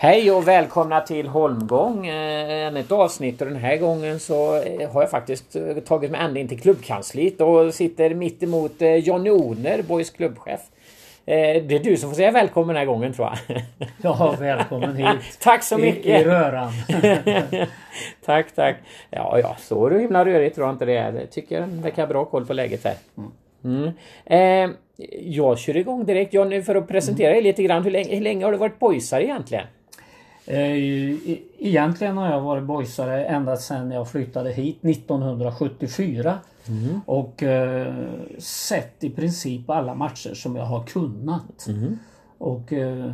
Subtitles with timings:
[0.00, 2.06] Hej och välkomna till Holmgång.
[2.06, 6.10] Eh, ännu ett avsnitt och den här gången så eh, har jag faktiskt eh, tagit
[6.10, 8.72] mig ända in till klubbkansliet och sitter mitt emot
[9.02, 10.60] Jonny Oner, Boys klubbchef.
[11.24, 13.62] Det är du som får säga välkommen den här gången tror jag.
[14.02, 15.06] Ja, välkommen hit.
[15.40, 16.06] tack så mycket.
[16.06, 16.72] I, i röran.
[18.24, 18.76] tack, tack.
[19.10, 21.12] Ja, ja, så himla rörigt tror jag inte det är.
[21.12, 22.94] Jag tycker jag verkar bra koll på läget här.
[23.64, 23.90] Mm.
[24.26, 24.70] Eh,
[25.20, 27.84] jag kör igång direkt Jonny för att presentera dig lite grann.
[27.84, 29.66] Hur länge, hur länge har du varit boysare egentligen?
[30.50, 31.16] Eh,
[31.58, 36.38] egentligen har jag varit boysare ända sedan jag flyttade hit 1974.
[36.68, 37.00] Mm.
[37.06, 37.94] Och eh,
[38.38, 41.66] sett i princip alla matcher som jag har kunnat.
[41.68, 41.98] Mm.
[42.38, 43.12] Och eh,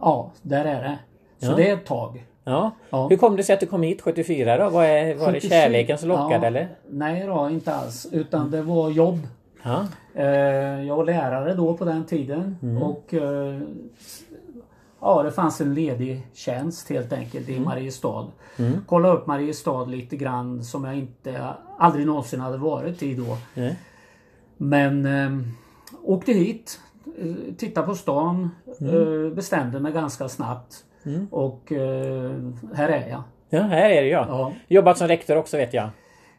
[0.00, 0.98] ja, där är det.
[1.46, 1.56] Så ja.
[1.56, 2.24] det är ett tag.
[2.44, 2.70] Ja.
[2.90, 3.08] ja.
[3.08, 4.70] Hur kom det sig att du kom hit 74 då?
[4.70, 6.68] Var, är, var 74, det kärleken som lockade ja, eller?
[6.90, 8.06] Nej då, inte alls.
[8.12, 9.26] Utan det var jobb.
[10.14, 10.24] Eh,
[10.86, 12.56] jag var lärare då på den tiden.
[12.62, 12.82] Mm.
[12.82, 13.60] Och eh,
[15.00, 17.64] Ja, det fanns en ledig tjänst helt enkelt i mm.
[17.64, 18.26] Mariestad.
[18.58, 18.72] Mm.
[18.86, 23.36] Kolla upp Mariestad lite grann som jag inte aldrig någonsin hade varit i då.
[23.54, 23.74] Mm.
[24.56, 25.46] Men eh,
[26.02, 26.80] åkte hit,
[27.18, 28.94] eh, tittade på stan, mm.
[29.26, 30.84] eh, bestämde mig ganska snabbt.
[31.02, 31.26] Mm.
[31.30, 32.32] Och eh,
[32.74, 33.22] här är jag.
[33.48, 34.26] Ja, här är du ja.
[34.28, 34.52] ja.
[34.68, 35.88] Jobbat som rektor också vet jag.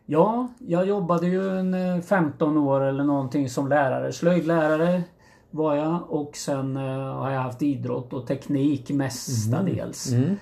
[0.05, 5.03] Ja, jag jobbade ju en 15 eh, år eller någonting som lärare, slöjdlärare
[5.51, 10.11] var jag och sen uh, har jag haft idrott och teknik mestadels.
[10.11, 10.23] Mm.
[10.23, 10.37] Mm.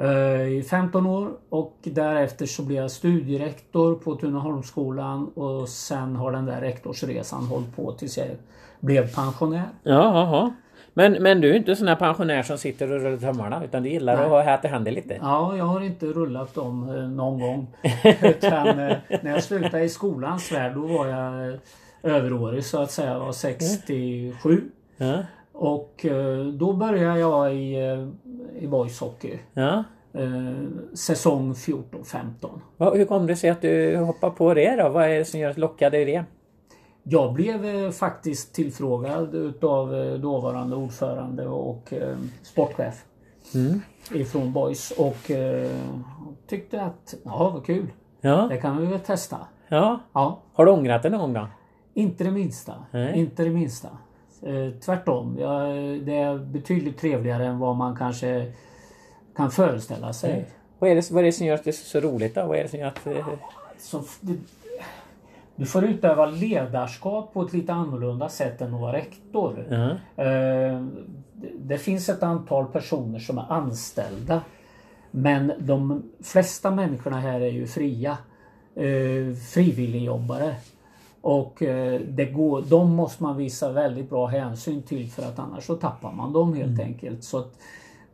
[0.00, 6.32] Uh, I 15 år och därefter så blev jag studierektor på Tunaholmsskolan och sen har
[6.32, 8.28] den där rektorsresan hållit på tills jag
[8.80, 9.68] blev pensionär.
[9.82, 10.52] Jaha.
[10.94, 13.88] Men, men du är inte sån här pensionär som sitter och rullar tummarna utan du
[13.88, 14.24] gillar Nej.
[14.24, 15.18] att ha att det händer lite?
[15.20, 17.66] Ja, jag har inte rullat dem eh, någon gång.
[18.22, 21.58] utan, eh, när jag slutade i skolans värld då var jag
[22.02, 23.12] överårig så att säga.
[23.12, 24.70] Jag var 67.
[24.96, 25.22] Ja.
[25.52, 28.08] Och eh, då började jag i, eh,
[28.62, 29.38] i boys hockey.
[29.52, 29.84] Ja.
[30.12, 30.54] Eh,
[30.94, 32.60] säsong 14-15.
[32.78, 34.88] Hur kom det sig att du hoppade på det då?
[34.88, 36.24] Vad är det som gör att lockade i det?
[37.02, 41.92] Jag blev faktiskt tillfrågad utav dåvarande ordförande och
[42.42, 43.04] sportchef.
[43.54, 43.80] Mm.
[44.14, 45.30] Ifrån Boys och
[46.46, 47.86] tyckte att ja vad kul.
[48.20, 48.46] Ja.
[48.50, 49.36] Det kan vi väl testa.
[49.68, 50.00] Ja.
[50.12, 50.42] ja.
[50.52, 51.46] Har du ångrat det någon gång då?
[52.00, 52.74] Inte det minsta.
[52.90, 53.18] Nej.
[53.18, 53.88] Inte det minsta.
[54.42, 55.36] Eh, tvärtom.
[55.40, 55.64] Ja,
[56.04, 58.52] det är betydligt trevligare än vad man kanske
[59.36, 60.46] kan föreställa sig.
[60.78, 62.46] Vad, är det, vad är det som gör att det är så roligt då?
[62.46, 63.06] Vad är det som gör att...
[63.06, 63.28] Eh...
[63.78, 64.36] Så, det,
[65.56, 69.66] du får utöva ledarskap på ett lite annorlunda sätt än att vara rektor.
[69.70, 69.96] Mm.
[70.16, 70.86] Eh,
[71.58, 74.40] det finns ett antal personer som är anställda.
[75.10, 78.18] Men de flesta människorna här är ju fria.
[78.74, 80.54] Eh, frivilligjobbare.
[81.20, 85.64] Och eh, det går, de måste man visa väldigt bra hänsyn till för att annars
[85.64, 86.86] så tappar man dem helt mm.
[86.86, 87.24] enkelt.
[87.24, 87.58] Så att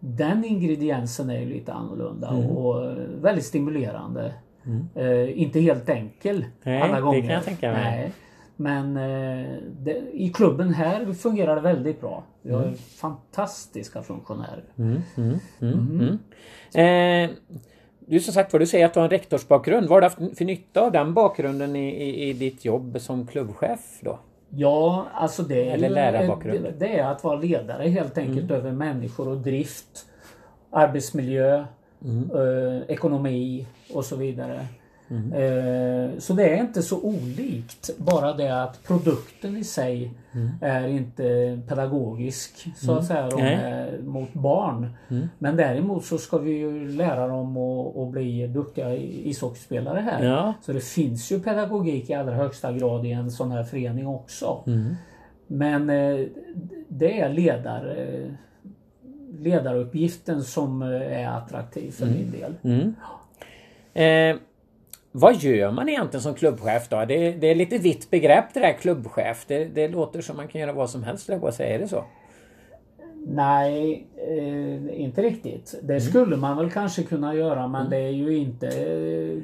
[0.01, 2.47] Den ingrediensen är lite annorlunda mm.
[2.51, 4.35] och väldigt stimulerande.
[4.65, 4.89] Mm.
[4.95, 7.23] Eh, inte helt enkel Nej, alla gånger.
[7.23, 7.83] Det kan jag tänka mig.
[7.83, 8.13] Nej.
[8.57, 12.25] Men eh, det, i klubben här fungerar det väldigt bra.
[12.43, 12.75] Vi har mm.
[12.75, 14.65] fantastiska funktionärer.
[18.07, 19.89] Du som sagt var, du säger att du har en rektorsbakgrund.
[19.89, 23.27] Vad har du haft för nytta av den bakgrunden i, i, i ditt jobb som
[23.27, 24.19] klubbchef då?
[24.51, 26.65] Ja, alltså det är, Eller lärarbakgrund.
[26.65, 28.57] Det, det, är att vara ledare helt enkelt mm.
[28.57, 30.07] över människor och drift.
[30.71, 31.65] Arbetsmiljö,
[32.05, 32.31] mm.
[32.31, 34.67] eh, ekonomi och så vidare.
[35.09, 35.33] Mm.
[35.33, 37.91] Eh, så det är inte så olikt.
[37.99, 40.51] Bara det att produkten i sig mm.
[40.61, 43.05] är inte pedagogisk så att mm.
[43.05, 44.91] säga de är mot barn.
[45.09, 45.29] Mm.
[45.39, 50.25] Men däremot så ska vi ju lära dem att, att bli duktiga ishockeyspelare här.
[50.25, 50.55] Ja.
[50.63, 54.63] Så det finns ju pedagogik i allra högsta grad i en sån här förening också.
[54.67, 54.95] Mm.
[55.47, 56.27] Men eh,
[56.89, 58.31] det är ledar, eh,
[59.39, 62.55] ledaruppgiften som är attraktiv för min del.
[63.95, 64.37] Eh,
[65.19, 67.05] vad gör man egentligen som klubbchef då?
[67.05, 69.45] Det, det är lite vitt begrepp det där klubbchef.
[69.47, 71.75] Det, det låter som man kan göra vad som helst, jag säga.
[71.75, 72.05] Är det så?
[73.27, 75.75] Nej, eh, inte riktigt.
[75.83, 76.01] Det mm.
[76.01, 77.91] skulle man väl kanske kunna göra men mm.
[77.91, 78.67] det är ju inte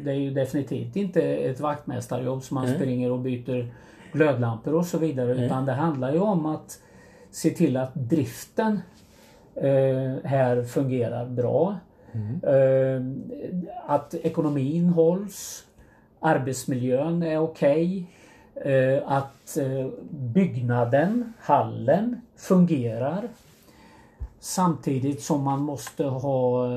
[0.05, 2.76] Det är ju definitivt inte ett vaktmästarjobb som man mm.
[2.76, 3.73] springer och byter
[4.12, 5.32] glödlampor och så vidare.
[5.32, 5.44] Mm.
[5.44, 6.81] Utan det handlar ju om att
[7.31, 8.81] se till att driften
[9.55, 11.76] eh, här fungerar bra.
[12.12, 13.31] Mm.
[13.87, 15.64] Att ekonomin hålls.
[16.20, 18.06] Arbetsmiljön är okej.
[18.56, 23.29] Okay, eh, att eh, byggnaden, hallen, fungerar.
[24.41, 26.69] Samtidigt som man måste ha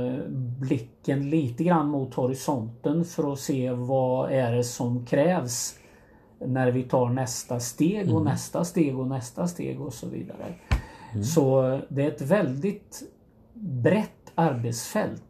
[0.60, 5.76] blicken lite grann mot horisonten för att se vad är det som krävs
[6.40, 8.24] när vi tar nästa steg och mm.
[8.24, 10.54] nästa steg och nästa steg och så vidare.
[11.12, 11.24] Mm.
[11.24, 13.04] Så det är ett väldigt
[13.60, 15.24] brett arbetsfält.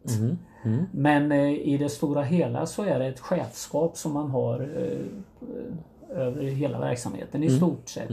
[0.92, 6.18] Men eh, i det stora hela så är det ett chefskap som man har eh,
[6.18, 8.10] över hela verksamheten i stort sett.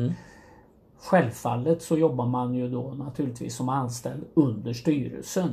[0.98, 5.50] Självfallet så jobbar man ju då naturligtvis som anställd under styrelsen.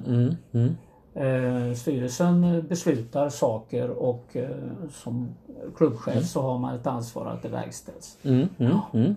[1.15, 4.49] Eh, styrelsen beslutar saker och eh,
[4.91, 5.29] som
[5.77, 8.19] klubbchef så har man ett ansvar att det verkställs.
[8.23, 9.17] Mm, mm, mm.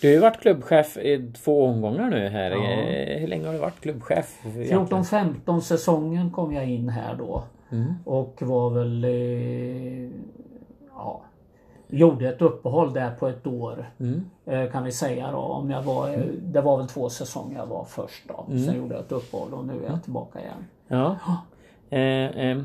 [0.00, 2.50] Du har ju varit klubbchef i två omgångar nu här.
[2.50, 4.40] Eh, Hur länge har du varit klubbchef?
[4.44, 4.86] egentligen?
[5.04, 7.42] 14-15 säsongen kom jag in här då.
[8.04, 9.04] Och var väl...
[9.04, 10.10] Eh,
[10.94, 11.20] ja,
[11.88, 13.90] gjorde ett uppehåll där på ett år.
[14.46, 15.38] Eh, kan vi säga då.
[15.38, 18.44] Om jag var, eh, Det var väl två säsonger jag var först då.
[18.48, 20.64] Sen gjorde jag ett uppehåll och nu är jag tillbaka igen.
[20.88, 21.16] Ja.
[21.90, 22.58] Eh, eh,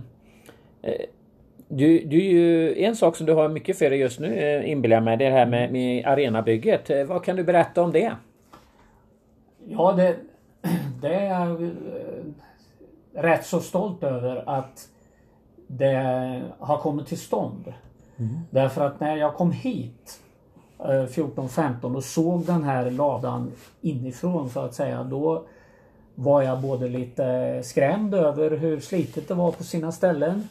[1.78, 5.04] du, du en sak som du har mycket för dig just nu eh, inbillar jag
[5.04, 6.90] mig, det här med, med arenabygget.
[6.90, 8.16] Eh, Vad kan du berätta om det?
[9.68, 10.16] Ja, det,
[11.02, 11.70] det är jag eh,
[13.14, 14.88] rätt så stolt över att
[15.68, 17.74] det har kommit till stånd.
[18.50, 20.20] Därför att när jag kom hit
[20.80, 25.04] eh, 14-15 och såg den här ladan inifrån så att säga.
[25.04, 25.46] Då
[26.16, 30.48] var jag både lite skrämd över hur slitet det var på sina ställen.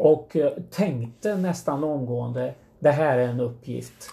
[0.00, 4.10] Och eh, tänkte nästan omgående, det här är en uppgift.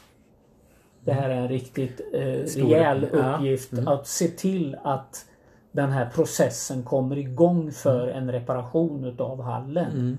[1.04, 3.36] Det här är en riktigt eh, Stor rejäl uppgift, ja.
[3.36, 5.26] uppgift att se till att
[5.72, 10.18] den här processen kommer igång för en reparation utav hallen.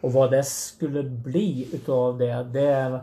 [0.00, 3.00] Och vad det skulle bli utav det, det,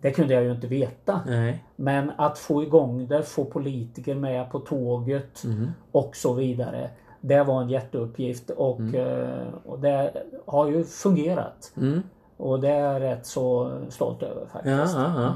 [0.00, 1.20] det kunde jag ju inte veta.
[1.26, 1.64] Nej.
[1.76, 5.42] Men att få igång det, få politiker med på tåget
[5.92, 6.90] och så vidare.
[7.20, 10.12] Det var en jätteuppgift och, eh, och det
[10.46, 11.72] har ju fungerat.
[12.36, 14.94] Och det är jag rätt så stolt över Ja, faktiskt.
[14.96, 15.34] ja, ja.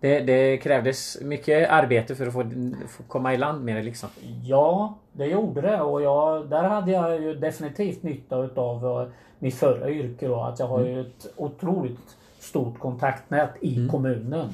[0.00, 2.42] Det, det krävdes mycket arbete för att få,
[2.88, 4.08] få komma i land med det liksom.
[4.44, 9.06] Ja, det gjorde det och jag, där hade jag ju definitivt nytta utav eh,
[9.38, 10.40] mitt förra yrke då.
[10.40, 14.48] Att jag har ju ett otroligt stort kontaktnät i kommunen.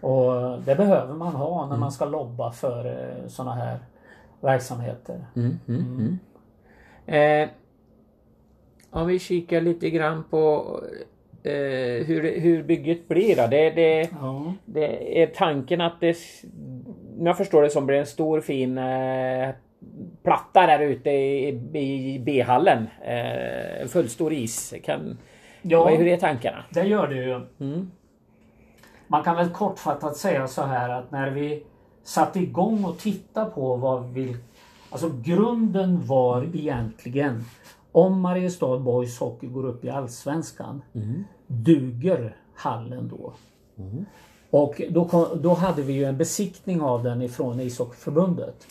[0.00, 3.78] Och det behöver man ha när man ska lobba för sådana här
[4.40, 5.26] verksamheter.
[7.06, 7.48] Eh,
[8.90, 10.66] om vi kikar lite grann på
[11.42, 13.46] eh, hur, hur bygget blir då.
[13.46, 14.54] Det, det, Ja.
[14.64, 16.16] det är tanken att det,
[17.18, 19.48] om jag förstår det som, blir en stor fin eh,
[20.22, 22.86] platta där ute i, i B-hallen.
[23.04, 24.74] Eh, en fullstor is.
[24.84, 25.18] Kan,
[25.62, 25.84] Ja.
[25.84, 26.64] vad, hur är tankarna?
[26.70, 27.40] Det gör det ju.
[29.06, 31.62] Man kan väl kortfattat säga så här att när vi
[32.06, 34.36] satte igång och tittade på vad vi...
[34.90, 37.44] Alltså grunden var egentligen
[37.92, 40.82] om Mariestad Boys Hockey går upp i Allsvenskan.
[41.46, 43.32] Duger hallen då?
[44.50, 48.66] Och då, kom, då hade vi ju en besiktning av den ifrån ishockeyförbundet.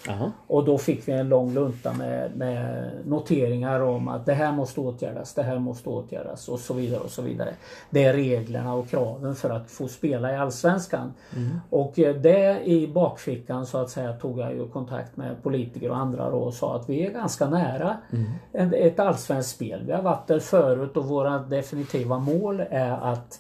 [0.48, 4.80] Och då fick vi en lång lunta med, med noteringar om att det här måste
[4.81, 7.54] åtgärdas, det här måste åtgärdas och så vidare och så vidare.
[7.89, 11.13] Det är reglerna och kraven för att få spela i Allsvenskan.
[11.69, 15.98] Och eh, det i bakfickan så att säga tog jag ju kontakt med politiker och
[15.98, 17.98] andra då och sa att vi är ganska nära
[18.51, 19.83] en- ett allsvenskt spel.
[19.86, 23.39] Vi har varit där förut och våra definitiva mål är att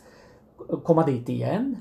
[0.83, 1.75] komma dit igen.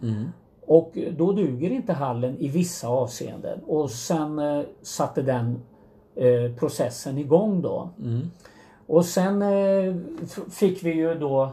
[0.66, 3.60] Och då duger inte hallen i vissa avseenden.
[3.66, 5.62] Och sen eh, satte den
[6.14, 7.88] eh, processen igång då.
[8.86, 9.94] Och sen eh,
[10.50, 11.50] fick vi ju då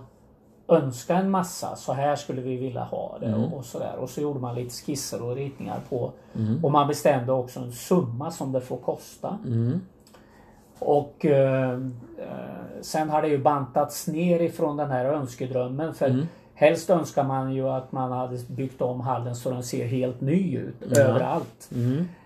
[0.68, 1.76] önska en massa.
[1.76, 3.96] Så här skulle vi vilja ha det och, och sådär.
[4.00, 6.12] Och så gjorde man lite skisser och ritningar på.
[6.64, 9.38] Och man bestämde också en summa som det får kosta.
[10.80, 11.72] Och eh,
[12.18, 15.94] eh, sen har det ju bantats ner ifrån den här önskedrömmen.
[15.94, 16.08] För
[16.62, 20.58] helst önskar man ju att man hade byggt om hallen så den ser helt ny
[20.58, 21.70] ut överallt.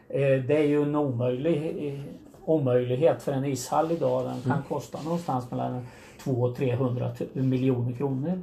[0.10, 2.00] Eh, det är ju en omöjlig, eh,
[2.46, 4.26] omöjlighet för en ishall idag.
[4.26, 5.86] Den kan kosta någonstans mellan
[6.24, 8.42] 200 och 300 tu- miljoner kronor.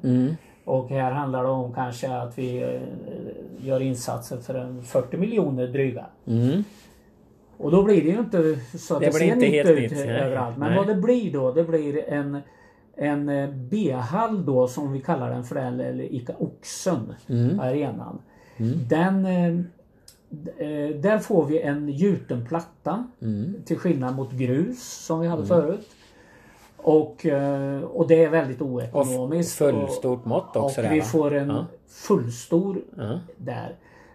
[0.64, 2.80] Och här handlar det om kanske att vi eh,
[3.66, 6.06] gör insatser för en 40 miljoner dryga.
[7.58, 10.00] Och då blir det ju inte så att Det det, ser inte nytt ut nytt,
[10.06, 10.56] överallt.
[10.56, 10.78] Men Nej.
[10.78, 12.38] vad det blir då, det blir en,
[12.96, 17.60] en eh, B-hall då som vi kallar den för, eller ICA Oxen, Mm.
[17.60, 18.18] arenan.
[18.88, 19.48] Den, eh,
[20.66, 23.54] eh, där får vi en gjuten platta Mm.
[23.64, 25.88] till skillnad mot grus som vi hade förut.
[26.76, 27.26] Och,
[27.94, 29.58] och det är väldigt Och oekonomiskt.
[29.58, 30.80] fullstort mått också.
[30.80, 31.66] Och där, vi får en Ja.
[31.88, 33.18] fullstor Ja.
[33.36, 33.74] där.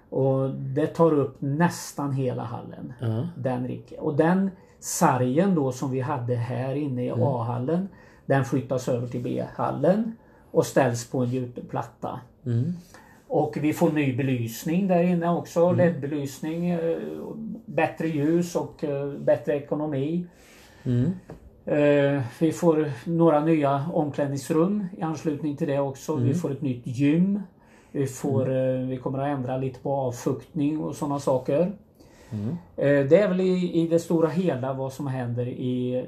[0.09, 2.93] Och det tar upp nästan hela hallen.
[2.99, 3.27] Ja.
[3.37, 3.81] Den.
[3.99, 7.19] Och den sargen då som vi hade här inne Mm.
[7.19, 7.87] i A-hallen.
[8.27, 10.15] Den flyttas över till B-hallen.
[10.51, 12.19] Och ställs på en gjuten platta.
[12.45, 12.73] Mm.
[13.27, 15.63] Och vi får ny belysning där inne också.
[15.65, 15.77] Mm.
[15.77, 16.69] LED-belysning.
[16.69, 16.97] eh,
[17.65, 20.25] Bättre ljus och eh, bättre ekonomi.
[20.83, 21.11] Mm.
[21.65, 26.15] Eh, vi får några nya omklädningsrum i anslutning till det också.
[26.15, 27.41] Vi får ett nytt gym.
[27.91, 31.71] Vi, får, eh, vi kommer att ändra lite på avfuktning och sådana saker.
[32.75, 36.05] Eh, Det är väl i, i det stora hela vad som händer i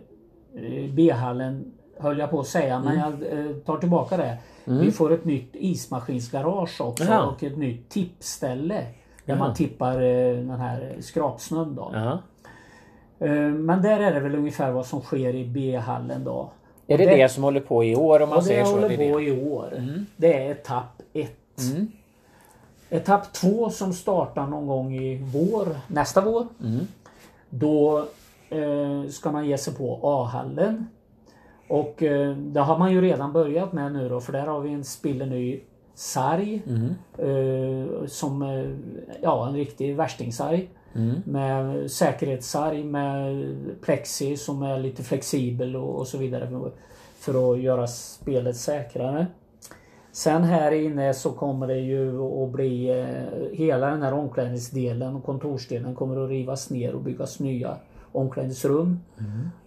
[0.94, 4.38] B-hallen höll jag på att säga men jag eh, tar tillbaka det.
[4.66, 7.26] Vi får ett nytt ismaskinsgarage också Jaha.
[7.26, 8.76] och ett nytt tippställe.
[8.76, 8.86] Där
[9.26, 9.38] Jaha.
[9.38, 11.92] man tippar eh, den här skrapsnön då.
[11.94, 12.20] Ja.
[13.28, 16.50] Eh, Men där är det väl ungefär vad som sker i B-hallen då.
[16.88, 18.72] Är det Och det, som håller på i år om man det säger så?
[18.72, 19.26] håller Det är på det.
[19.26, 19.84] i år.
[20.16, 21.32] Det är etapp 1.
[21.74, 21.88] Mm.
[22.90, 26.48] Etapp 2 som startar någon gång i vår, nästa vår.
[26.64, 26.88] Mm.
[27.50, 28.06] Då
[28.50, 30.88] eh, ska man ge sig på A-hallen.
[31.70, 34.74] Och eh, det har man ju redan börjat med nu då för där har vi
[34.74, 35.60] en spilleny
[35.94, 36.62] sarg.
[36.68, 36.94] Mm.
[37.18, 38.70] Eh, som eh,
[39.22, 40.70] ja, en riktig värstingsarg.
[40.96, 41.22] Mm.
[41.26, 43.46] Med säkerhetssarg med
[43.82, 46.72] plexi som är lite flexibel och, och så vidare.
[47.20, 49.28] För att göra spelet säkrare.
[50.12, 55.24] Sen här inne så kommer det ju att bli eh, hela den här omklädningsdelen och
[55.24, 57.78] kontorsdelen kommer att rivas ner och byggas nya
[58.12, 59.00] omklädningsrum.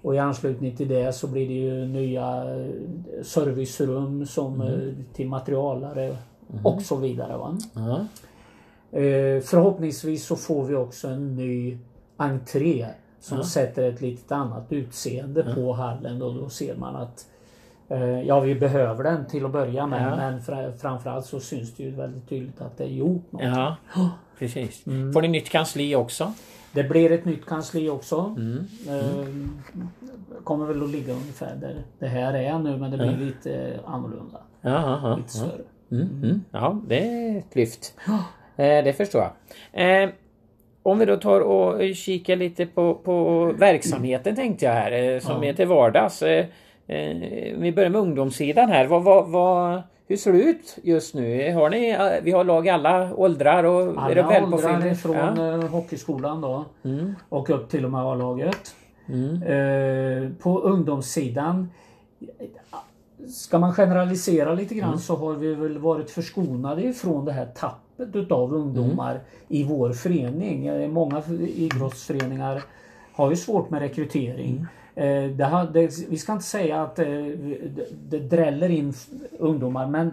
[0.02, 2.70] Och i anslutning till det så blir det ju nya eh,
[3.22, 6.16] servicerum som eh, till materialare
[6.64, 7.36] och så vidare.
[7.36, 7.58] Va?
[7.74, 8.06] Ja.
[8.98, 11.78] Eh, förhoppningsvis så får vi också en ny
[12.16, 12.86] entré
[13.20, 17.26] som sätter ett litet annat utseende på hallen och då ser man att
[17.88, 20.16] eh, Ja vi behöver den till att börja med Ja.
[20.16, 23.42] men fra, framförallt så syns det ju väldigt tydligt att det är gjort något.
[23.42, 23.76] ja,
[24.38, 24.86] precis.
[24.86, 25.12] Mm.
[25.12, 26.32] Får ni nytt kansli också?
[26.72, 28.34] Det blir ett nytt kansli också.
[28.36, 28.66] Mm.
[28.88, 29.26] Eh,
[30.44, 34.40] kommer väl att ligga ungefär där det här är nu men det blir lite annorlunda.
[34.60, 35.16] Ja, ja, ja.
[35.16, 35.62] Lite större.
[35.90, 36.44] Mm, mm.
[36.50, 37.94] ja det är ett lyft.
[38.56, 39.22] Eh, det förstår
[39.72, 40.02] jag.
[40.04, 40.10] Eh,
[40.82, 45.44] om vi då tar och kikar lite på, på verksamheten tänkte jag här eh, som
[45.44, 46.22] är till vardags.
[46.22, 46.46] Eh,
[46.86, 47.16] eh,
[47.58, 48.86] vi börjar med ungdomssidan här.
[48.86, 51.52] Vad, vad, vad, hur ser det ut just nu?
[51.52, 55.16] Har ni, vi har lag i alla åldrar och är det Alla väl åldrar ifrån
[55.16, 55.54] Ja.
[55.54, 57.14] eh, hockeyskolan då Mm.
[57.28, 58.74] och upp till och med A-laget.
[59.08, 59.42] Mm.
[59.42, 61.68] Eh, på ungdomssidan
[63.28, 64.86] Ska man generalisera lite Mm.
[64.86, 69.22] grann så har vi väl varit förskonade ifrån det här tappet utav ungdomar Mm.
[69.48, 70.66] i vår förening.
[70.66, 71.22] Eh, Många
[71.56, 72.62] idrottsföreningar
[73.12, 74.66] har ju svårt med rekrytering.
[74.94, 75.30] Mm.
[75.30, 78.92] Eh, Det har, det, vi ska inte säga att eh, det, det dräller in
[79.38, 80.10] ungdomar men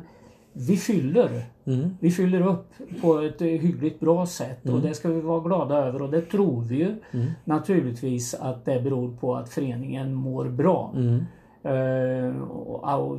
[0.53, 1.43] vi fyller.
[1.65, 1.97] Mm.
[1.99, 5.75] Vi fyller upp på ett eh, hyggligt bra sätt och det ska vi vara glada
[5.75, 6.95] över och det tror vi ju
[7.43, 10.93] naturligtvis att det beror på att föreningen mår bra.
[10.95, 11.25] Mm.
[11.63, 13.17] Eh, och, och,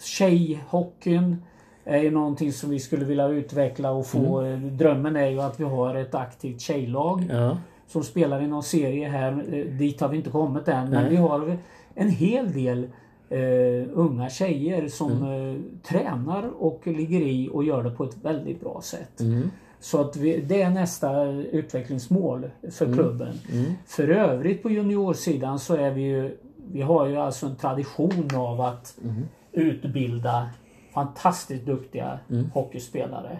[0.00, 1.36] tjejhockeyn
[1.84, 4.42] är ju någonting som vi skulle vilja utveckla och få.
[4.70, 7.56] Drömmen är ju att vi har ett aktivt tjejlag Ja.
[7.92, 9.32] Som spelar i någon serie här.
[9.52, 11.10] Eh, Dit har vi inte kommit än men Nej.
[11.10, 11.56] vi har
[11.94, 12.84] en hel del
[13.28, 15.50] eh, unga tjejer som Mm.
[15.54, 19.20] eh, tränar och ligger i och gör det på ett väldigt bra sätt.
[19.20, 19.50] Mm.
[19.80, 23.34] Så att vi, det är nästa utvecklingsmål för klubben.
[23.52, 23.72] Mm.
[23.86, 26.36] För övrigt på juniorsidan så är vi ju
[26.72, 29.22] Vi har ju alltså en tradition av att Mm.
[29.52, 30.48] utbilda
[30.94, 32.50] fantastiskt duktiga Mm.
[32.54, 33.38] hockeyspelare.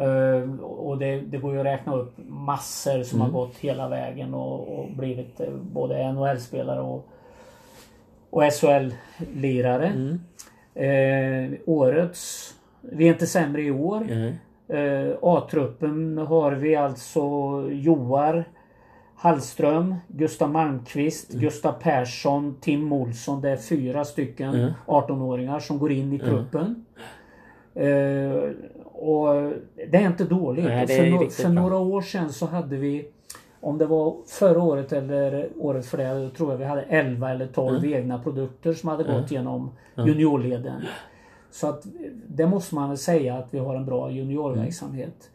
[0.00, 0.42] Mm.
[0.58, 3.32] Eh, och det, det går ju att räkna upp massor som Mm.
[3.32, 7.08] har gått hela vägen och, och blivit eh, både NHL-spelare och,
[8.30, 9.86] och SHL-lirare.
[9.86, 10.20] Mm.
[10.74, 14.06] Eh, årets, vi är inte sämre i år.
[14.08, 14.38] Nej.
[14.68, 17.20] Eh, A-truppen har vi alltså
[17.70, 18.44] Joar
[19.14, 23.40] Hallström, Gustav Malmqvist, Gustav Persson, Tim Olsson.
[23.40, 24.72] Det är fyra stycken Mm.
[24.86, 26.84] 18-åringar som går in i truppen.
[27.76, 28.50] Eh,
[28.84, 29.52] och
[29.90, 30.64] det är inte dåligt.
[30.64, 33.08] Nej, är för no- för några år sedan så hade vi
[33.60, 37.46] om det var förra året eller året för det, tror jag vi hade 11 eller
[37.46, 37.94] 12 Mm.
[37.94, 40.82] egna produkter som hade gått genom juniorleden.
[41.50, 41.86] Så att
[42.26, 45.30] det måste man väl säga att vi har en bra juniorverksamhet.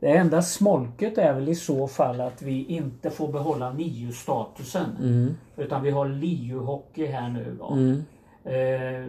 [0.00, 4.86] Det enda smolket är väl i så fall att vi inte får behålla NIU-statusen.
[5.02, 5.34] Mm.
[5.56, 7.56] Utan vi har LIU-hockey här nu.
[7.72, 8.02] Mm.
[8.44, 9.08] Eh,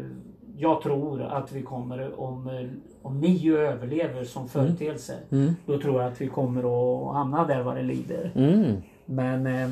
[0.60, 2.68] jag tror att vi kommer om, eh,
[3.02, 5.14] om NIU överlever som företeelse.
[5.32, 5.56] Mm.
[5.66, 6.60] Då tror jag att vi kommer
[7.10, 8.32] att hamna där vad det lider.
[8.36, 8.76] Mm.
[9.06, 9.70] Men, eh,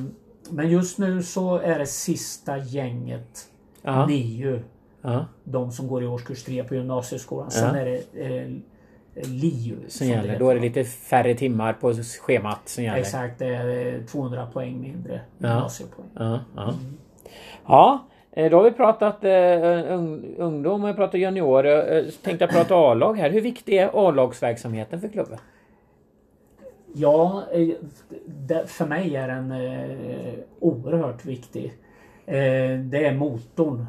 [0.50, 3.48] men just nu så är det sista gänget
[3.82, 4.06] Ja.
[4.06, 4.60] NIU.
[5.02, 5.26] Ja.
[5.44, 7.52] De som går i årskurs 3 på gymnasieskolan.
[7.52, 7.82] Sen Ja.
[7.82, 9.76] är det eh, LIU.
[9.88, 10.40] Som gäller.
[10.40, 12.98] Då är det lite färre timmar på schemat som gäller.
[13.00, 15.48] Exakt, det är eh, 200 poäng mindre Ja.
[15.48, 16.08] gymnasiepoäng.
[16.14, 16.74] Ja, ja.
[17.68, 21.66] ja eh, då har vi pratat eh, ung, ungdom och pratat junior.
[21.66, 23.30] Eh, Tänkte jag prata A-lag här.
[23.30, 25.38] Hur viktig är A-lagsverksamheten för klubben?
[26.94, 31.74] Ja, eh, för mig är den eh, oerhört viktig.
[32.26, 33.86] Eh, det är motorn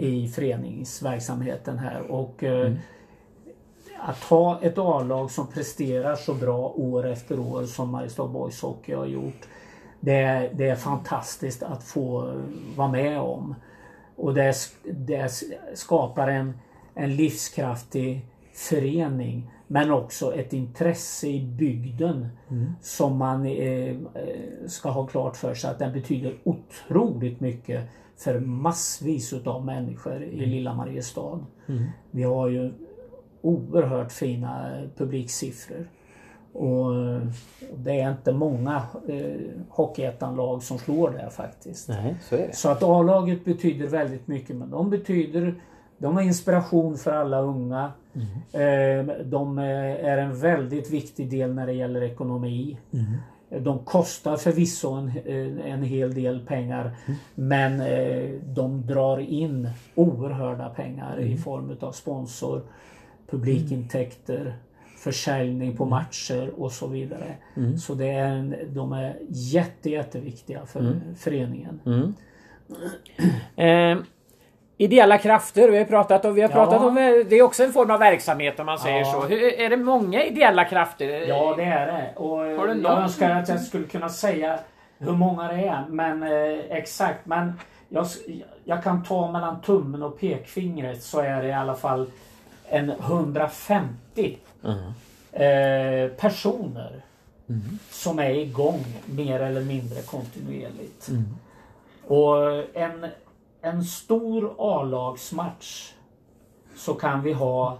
[0.00, 2.10] i föreningsverksamheten här.
[2.10, 2.72] Och eh,
[3.98, 8.94] att ha ett A-lag som presterar så bra år efter år som Mariestad Boys Hockey
[8.94, 9.48] har gjort.
[10.00, 12.34] Det är, det är fantastiskt att få
[12.76, 13.54] vara med om.
[14.16, 15.32] Och det, det
[15.74, 16.58] skapar en,
[16.94, 19.50] en livskraftig förening.
[19.66, 22.72] Men också ett intresse i bygden mm.
[22.80, 23.96] som man eh,
[24.66, 30.38] ska ha klart för sig att den betyder otroligt mycket för massvis utav människor i
[30.38, 30.50] mm.
[30.50, 31.46] lilla Mariestad.
[31.66, 31.84] Mm.
[32.10, 32.72] Vi har ju
[33.40, 35.88] oerhört fina publiksiffror.
[36.58, 36.92] Och
[37.76, 41.88] det är inte många eh, Hockeyettan-lag som slår det faktiskt.
[41.88, 42.56] Nej, så, är det.
[42.56, 44.56] så att A-laget betyder väldigt mycket.
[44.56, 45.54] Men de betyder
[45.98, 47.92] de är inspiration för alla unga.
[48.14, 49.10] Mm.
[49.10, 52.78] Eh, de är en väldigt viktig del när det gäller ekonomi.
[52.92, 53.64] Mm.
[53.64, 57.18] De kostar förvisso en, eh, en hel del pengar mm.
[57.34, 62.62] men eh, de drar in oerhörda pengar i form av sponsor,
[63.30, 64.56] publikintäkter,
[64.98, 65.90] försäljning på mm.
[65.90, 67.34] matcher och så vidare.
[67.56, 67.78] Mm.
[67.78, 71.80] Så det är en, de är jätte, jätteviktiga för föreningen.
[73.56, 73.98] Eh.
[74.80, 76.88] Ideella krafter, vi har pratat om, vi har pratat ja.
[76.88, 79.04] om det är också en form av verksamhet om man säger ja.
[79.12, 79.20] så.
[79.20, 81.08] Hur, är det många ideella krafter?
[81.08, 82.12] Ja det är det.
[82.16, 84.58] Och Har du jag önskar att jag skulle kunna säga
[84.98, 87.26] hur många det är men eh, exakt.
[87.26, 87.52] Men
[87.88, 88.06] jag,
[88.64, 92.10] jag kan ta mellan tummen och pekfingret så är det i alla fall
[92.70, 94.78] en 150 mm.
[95.32, 97.04] eh, personer
[97.48, 97.78] mm.
[97.90, 101.08] som är igång mer eller mindre kontinuerligt.
[101.08, 101.24] Mm.
[102.06, 103.06] Och en
[103.60, 105.92] en stor A-lagsmatch
[106.76, 107.78] så kan vi ha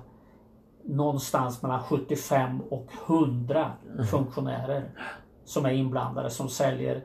[0.83, 4.07] någonstans mellan 75 och 100 mm.
[4.07, 4.85] funktionärer
[5.45, 7.05] som är inblandade som säljer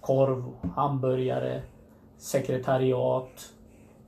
[0.00, 0.44] korv,
[0.74, 1.62] hamburgare,
[2.18, 3.52] sekretariat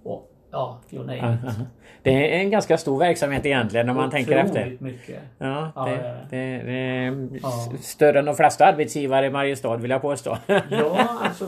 [0.03, 1.55] och ja, you name it.
[2.03, 4.77] Det är en ganska stor verksamhet egentligen om man Otroligt tänker efter.
[4.79, 5.21] mycket.
[5.39, 7.73] Ja, ja, det, det, det är ja.
[7.81, 10.39] större än de flesta arbetsgivare i Mariestad vill jag påstå.
[10.71, 11.47] Ja, alltså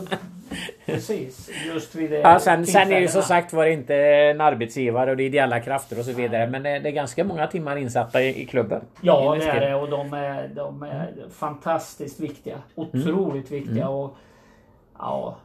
[0.85, 5.11] Precis, just vid det ja, sen, sen är ju som sagt var inte en arbetsgivare
[5.11, 6.47] och det är ideella krafter och så vidare.
[6.47, 8.81] Men det, är ganska många timmar insatta i, i klubben.
[9.01, 12.57] Ja det är det och de är, de är fantastiskt viktiga.
[12.75, 13.63] Otroligt mm.
[13.63, 13.83] viktiga.
[13.83, 13.95] Mm.
[13.95, 14.15] Och,
[14.97, 15.37] ja,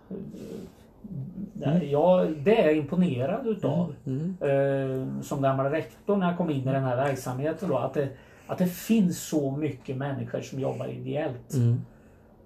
[1.64, 1.90] Mm.
[1.90, 3.94] Jag, det är jag imponerad utav.
[4.06, 4.36] Mm.
[4.40, 5.16] Mm.
[5.16, 7.68] Eh, som gammal rektor när jag kom in i den här verksamheten.
[7.68, 8.08] Då, att, det,
[8.46, 11.54] att det finns så mycket människor som jobbar ideellt.
[11.54, 11.80] Mm.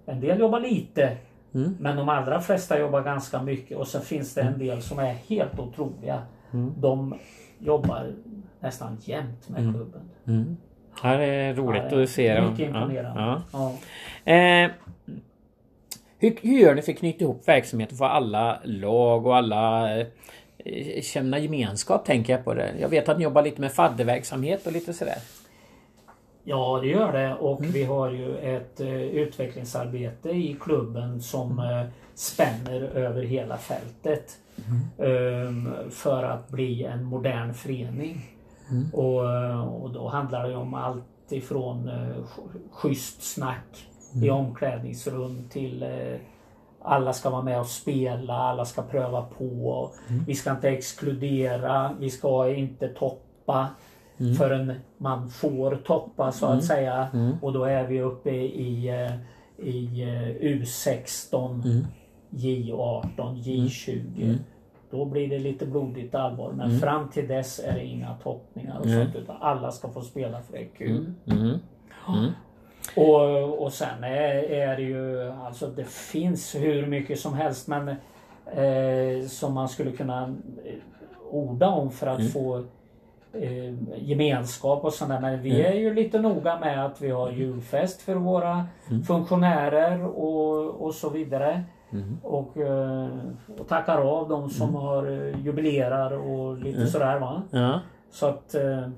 [0.06, 1.16] En del jobbar lite.
[1.54, 1.76] Mm.
[1.80, 5.12] Men de allra flesta jobbar ganska mycket och sen finns det en del som är
[5.28, 6.22] helt otroliga.
[6.52, 6.72] Mm.
[6.76, 7.14] De
[7.58, 8.12] jobbar
[8.60, 10.00] nästan jämt med klubben.
[11.02, 12.50] Ja, det är roligt ja, det är att se dem.
[12.50, 13.42] Mycket imponerande.
[13.52, 13.72] Ja.
[14.32, 14.70] Eh,
[16.22, 19.90] hur, hur gör ni för att knyta ihop verksamheten för alla lag och alla
[20.58, 22.74] eh, känna gemenskap tänker jag på det.
[22.80, 25.18] Jag vet att ni jobbar lite med fadderverksamhet och lite sådär.
[26.44, 27.72] Ja det gör det och mm.
[27.72, 34.38] vi har ju ett uh, utvecklingsarbete i klubben som uh, spänner över hela fältet.
[34.98, 35.46] Mm.
[35.46, 38.20] Um, för att bli en modern förening.
[38.70, 38.90] Mm.
[38.92, 42.24] Och, och då handlar det om allt ifrån uh,
[42.70, 44.36] schysst snack i mm.
[44.36, 46.18] omklädningsrum till eh,
[46.82, 49.90] alla ska vara med och spela, alla ska pröva på.
[50.08, 50.24] Mm.
[50.26, 53.68] Vi ska inte exkludera, vi ska inte toppa
[54.18, 54.34] mm.
[54.34, 56.62] förrän man får toppa så att mm.
[56.62, 57.08] säga.
[57.12, 57.36] Mm.
[57.42, 59.14] Och då är vi uppe i, eh,
[59.66, 60.02] i,
[60.40, 61.84] i U16,
[62.30, 64.38] J18, J20.
[64.90, 66.52] Då blir det lite blodigt allvar.
[66.52, 70.42] Men fram till dess är det inga toppningar och sånt utan alla ska få spela
[70.42, 71.12] för det är kul.
[72.96, 77.88] Och, och sen är, är det ju, alltså det finns hur mycket som helst men
[78.46, 80.22] eh, som man skulle kunna
[80.64, 80.74] eh,
[81.30, 82.30] orda om för att mm.
[82.30, 82.64] få
[83.32, 85.20] eh, gemenskap och sådär.
[85.20, 85.72] Men vi mm.
[85.72, 87.40] är ju lite noga med att vi har mm.
[87.40, 89.02] julfest för våra mm.
[89.02, 91.64] funktionärer och, och så vidare.
[91.92, 92.18] Mm.
[92.22, 93.08] Och, eh,
[93.58, 94.80] och tackar av de som mm.
[94.80, 97.42] har eh, jubilerar och lite sådär va.
[97.50, 97.80] Ja.
[98.10, 98.88] Så att eh,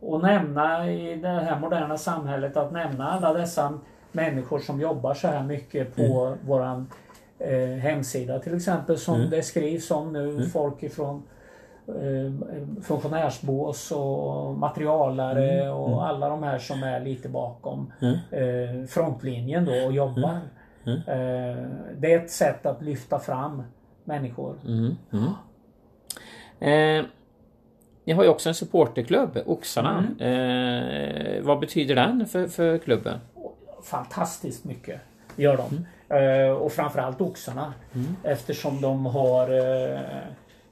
[0.00, 3.78] och nämna i det här moderna samhället att nämna alla dessa
[4.12, 6.38] människor som jobbar så här mycket på mm.
[6.46, 6.86] våran
[7.38, 9.30] eh, hemsida till exempel som mm.
[9.30, 10.46] det skrivs om nu mm.
[10.46, 11.22] folk ifrån
[11.88, 12.32] eh,
[12.82, 15.74] funktionärsbås och materialare mm.
[15.74, 15.98] och mm.
[15.98, 18.14] alla de här som är lite bakom mm.
[18.30, 20.40] eh, frontlinjen då och jobbar.
[20.86, 21.56] Eh,
[21.96, 23.62] det är ett sätt att lyfta fram
[24.04, 24.56] människor.
[26.58, 27.04] Eh,
[28.06, 30.06] ni har ju också en supporterklubb, Oxarna.
[30.20, 31.36] Mm.
[31.36, 33.18] Eh, vad betyder den för, för klubben?
[33.82, 35.00] Fantastiskt mycket
[35.36, 35.86] gör de.
[36.16, 37.74] Eh, och framförallt oxarna.
[38.22, 40.00] Eftersom de har eh,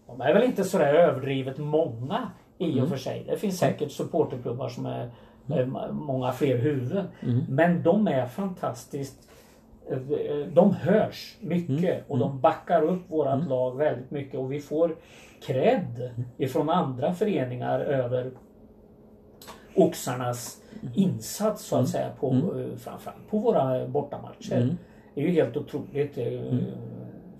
[0.06, 3.24] De är väl inte sådär överdrivet många i och för sig.
[3.28, 5.10] Det finns säkert supporterklubbar som är
[5.58, 7.06] eh, många fler huvuden.
[7.48, 9.28] Men de är fantastiskt
[9.90, 9.98] eh,
[10.52, 14.96] de hörs mycket och de backar upp vårat lag väldigt mycket och vi får
[15.46, 18.30] cred ifrån andra föreningar över
[19.74, 20.60] oxarnas
[20.94, 24.76] insats så att säga på, eh, framförallt på våra bortamatcher.
[25.14, 26.14] Det är ju helt otroligt.
[26.14, 26.42] Det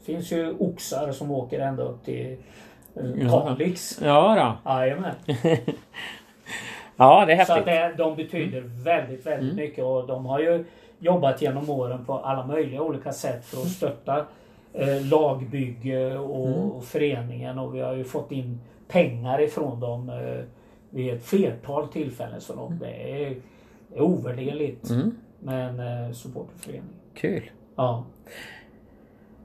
[0.03, 2.37] finns ju oxar som åker ända upp till
[2.97, 4.01] eh, Kalix.
[4.05, 4.71] Ja då.
[4.71, 5.15] Jajamän.
[6.97, 7.97] Ja, det är Så att häftigt.
[7.99, 10.65] det, de betyder väldigt, väldigt mycket och de har ju
[10.99, 14.27] jobbat genom åren på alla möjliga olika sätt för att stötta
[14.75, 20.45] eh, lagbygge och föreningen och vi har ju fått in pengar ifrån dem eh,
[20.91, 22.41] vid ett flertal tillfällen.
[22.41, 23.37] Så de, det, är,
[23.95, 24.91] är ovärderligt
[25.41, 26.91] med en eh, supporterförening.
[27.15, 27.51] Kul.
[27.77, 28.05] Ja.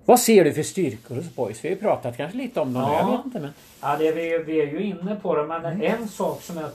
[0.06, 1.64] Vad ser du för styrkor hos boys?
[1.64, 2.84] Vi har ju pratat kanske lite om dem.
[2.84, 3.00] Ja.
[3.00, 3.52] Jag vet inte men.
[3.82, 6.70] Ja, det vi, vi är ju inne på det men en sak som jag,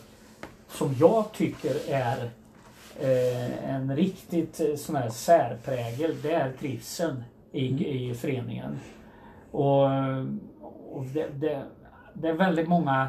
[0.69, 2.31] som jag tycker är
[3.01, 8.79] eh, en riktigt eh, sån här särprägel det är trivseln i, i föreningen.
[9.51, 9.85] Och,
[10.93, 11.63] och det, det,
[12.13, 13.09] det är väldigt många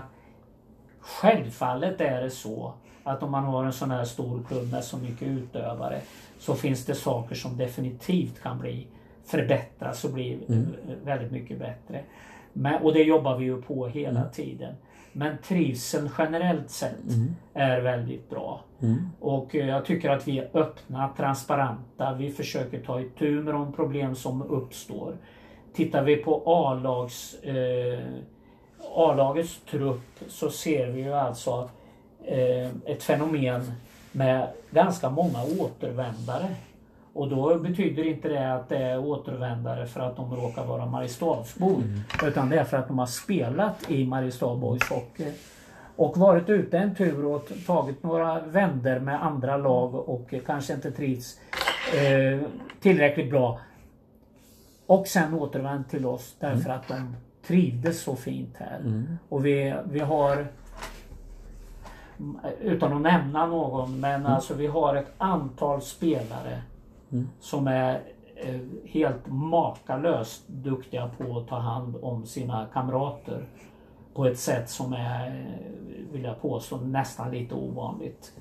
[1.05, 4.97] Självfallet är det så att om man har en sån här stor klubb med så
[4.97, 6.01] mycket utövare
[6.39, 8.87] så finns det saker som definitivt kan bli
[9.25, 10.39] förbättras och bli
[11.03, 12.03] väldigt mycket bättre.
[12.53, 14.73] Men, och det jobbar vi ju på hela tiden.
[15.17, 16.95] Men trivseln generellt sett
[17.53, 18.61] är väldigt bra.
[19.19, 22.13] Och eh, jag tycker att vi är öppna, transparenta.
[22.13, 25.17] Vi försöker ta itu med de problem som uppstår.
[25.73, 27.99] Tittar vi på A-lags eh,
[28.95, 31.69] A-lagets trupp så ser vi ju alltså
[32.25, 33.71] eh, ett fenomen
[34.11, 36.47] med ganska många återvändare.
[37.15, 41.83] Och då betyder inte det att det är återvändare för att de råkar vara Mariestadsbor.
[42.23, 45.31] Utan det är för att de har spelat i Mariestad Boys Hockey.
[45.95, 50.91] Och varit ute en tur och tagit några vänder med andra lag och kanske inte
[50.91, 51.39] trivs
[51.93, 52.39] eh,
[52.81, 53.59] tillräckligt bra.
[54.85, 57.15] Och sen återvänt till oss därför att de
[57.47, 58.79] trivdes så fint här.
[59.29, 60.47] Och vi, vi har
[62.61, 66.61] utan att nämna någon men alltså vi har ett antal spelare
[67.39, 68.01] som är
[68.35, 73.45] eh, helt makalöst duktiga på att ta hand om sina kamrater
[74.13, 78.33] på ett sätt som är, eh, vill jag påstå, nästan lite ovanligt.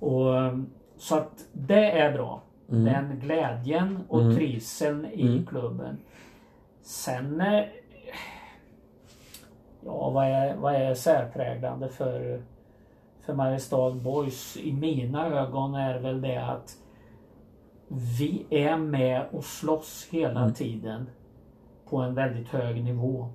[0.00, 0.58] Och, eh,
[0.96, 2.42] så att det är bra.
[2.68, 5.98] Den glädjen och trivseln i klubben.
[6.82, 7.42] Sen
[9.86, 12.42] Ja, vad är, vad är särpräglande för,
[13.20, 14.56] för Mariestad Boys?
[14.56, 16.76] I mina ögon är väl det att
[17.88, 21.06] vi är med och slåss hela tiden
[21.90, 23.28] på en väldigt hög nivå.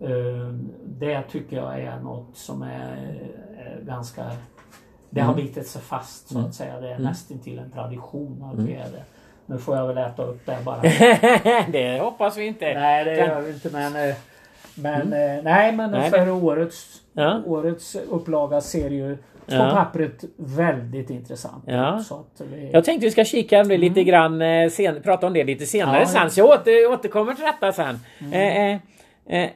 [0.00, 2.96] Eh, Det tycker jag är något som är,
[3.58, 4.30] är ganska...
[5.10, 6.80] Det har bitit sig fast så att säga.
[6.80, 9.04] Det är nästan till en tradition att vi är det.
[9.46, 10.80] Nu får jag väl äta upp det bara.
[11.72, 12.74] det hoppas vi inte.
[12.74, 14.08] Nej, det gör vi inte men...
[14.10, 14.14] eh,
[14.76, 17.42] Men eh, nej, men Nej, för årets, Ja.
[17.46, 19.70] årets upplaga ser ju på Ja.
[19.74, 22.02] pappret väldigt intressant Ja.
[22.38, 25.44] vi, Jag tänkte vi ska kika om det lite grann, eh, sen, prata om det
[25.44, 26.30] lite senare Ja, sen.
[26.30, 28.00] Så jag åter, återkommer till detta sen.
[28.32, 28.78] Eh, eh,
[29.26, 29.50] eh,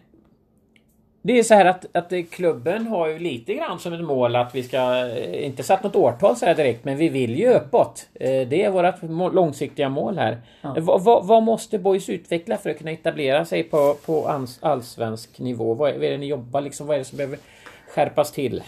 [1.23, 4.55] det är så här att, att klubben har ju lite grann som ett mål att
[4.55, 8.09] vi ska, eh, inte satt något årtal så här direkt, men vi vill ju uppåt.
[8.13, 10.39] Det är vårt långsiktiga mål här.
[10.63, 10.77] Ja.
[10.79, 15.75] Vad, vad, måste Boys utveckla för att kunna etablera sig på, på allsvensk nivå?
[15.75, 16.87] Vad är, vad är det ni jobbar liksom?
[16.87, 17.39] Vad är det som behöver
[17.95, 18.63] skärpas till?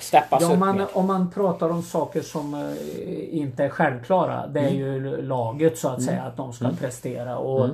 [0.00, 4.46] Steppas Ja, upp om, man, om man pratar om saker som eh, inte är självklära.
[4.46, 7.38] Det är ju laget så att säga att de ska prestera.
[7.38, 7.68] Och,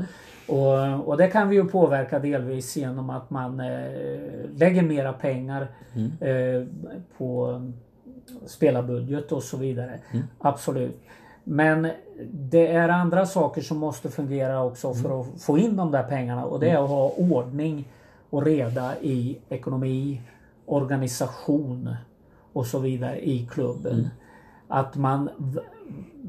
[0.49, 3.91] och, och det kan vi ju påverka delvis genom att man eh,
[4.55, 5.69] lägger mera pengar
[6.21, 6.67] eh,
[7.19, 7.61] på
[8.47, 9.99] spelarbudget och så vidare.
[10.39, 11.01] Absolut.
[11.45, 11.89] Men
[12.31, 16.45] det är andra saker som måste fungera också för att få in de där pengarna
[16.45, 17.89] och det är att ha ordning
[18.31, 20.21] och reda i ekonomi,
[20.67, 21.97] organisation
[22.55, 24.09] och så vidare i klubben.
[24.69, 25.31] Att man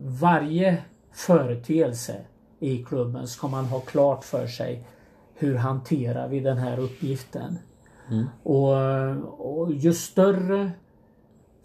[0.03, 0.77] varje
[1.11, 2.15] företeelse
[2.59, 4.87] i klubben ska man ha klart för sig
[5.33, 7.57] hur hanterar vi den här uppgiften.
[8.43, 8.73] Och,
[9.57, 10.71] och ju större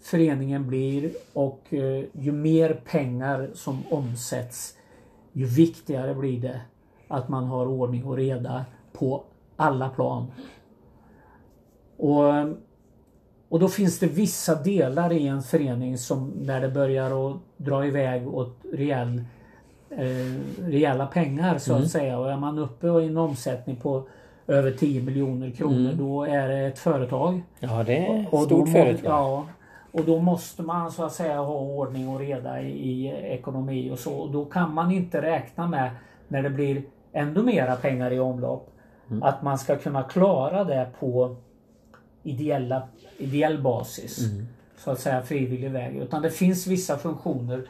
[0.01, 4.77] föreningen blir och eh, ju mer pengar som omsätts
[5.33, 6.61] ju viktigare blir det
[7.07, 9.23] att man har ordning och reda på
[9.55, 10.31] alla plan.
[11.97, 12.23] Och,
[13.51, 17.85] och då finns det vissa delar i en förening som när det börjar att dra
[17.85, 19.23] iväg åt rejäl
[19.89, 21.83] eh, rejäla pengar så Mm.
[21.83, 22.19] att säga.
[22.19, 24.03] Och är man uppe i en omsättning på
[24.47, 25.97] över 10 miljoner kronor Mm.
[25.97, 27.41] då är det ett företag.
[27.59, 29.11] Ja, det är ett Och då stort må- företag.
[29.11, 29.45] Ja,
[29.91, 33.99] och då måste man så att säga ha ordning och reda i, i ekonomi och
[33.99, 34.13] så.
[34.13, 35.89] Och då kan man inte räkna med
[36.27, 36.83] när det blir
[37.13, 38.67] ännu mera pengar i omlopp
[39.09, 39.23] Mm.
[39.23, 41.35] att man ska kunna klara det på
[42.23, 42.81] ideella,
[43.21, 44.19] ideell basis.
[44.25, 44.47] Mm.
[44.77, 45.95] Så att säga frivillig väg.
[45.97, 47.67] Utan det finns vissa funktioner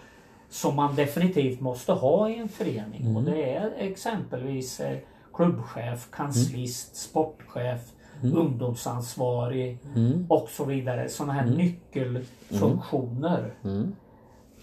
[0.49, 3.01] som man definitivt måste ha i en förening.
[3.01, 3.17] Mm.
[3.17, 4.97] Och det är exempelvis eh,
[5.33, 7.81] klubbchef, kanslist, sportchef,
[8.23, 10.25] ungdomsansvarig Mm.
[10.29, 11.09] och så vidare.
[11.09, 13.53] Sådana här nyckelfunktioner.
[13.63, 13.95] Mm.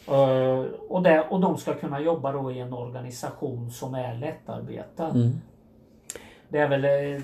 [0.08, 5.08] Eh, och, det, och de ska kunna jobba då i en organisation som är lättarbetad.
[5.08, 5.40] Mm.
[6.50, 7.22] Det är väl eh,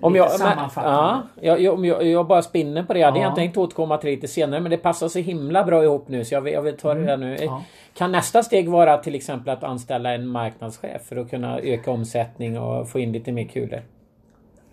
[0.00, 1.22] Om jag, men, sammanfattande.
[1.40, 2.98] ja, jag, om jag, jag bara spinner på det.
[2.98, 3.22] Jag hade Ja.
[3.24, 6.24] egentligen tänkt återkomma till det lite senare men det passar så himla bra ihop nu
[6.24, 7.26] så jag vill, jag vill ta det där nu.
[7.36, 7.44] Mm.
[7.44, 7.62] Ja.
[7.94, 12.58] Kan nästa steg vara till exempel att anställa en marknadschef för att kunna öka omsättning
[12.58, 13.82] och få in lite mer kulor?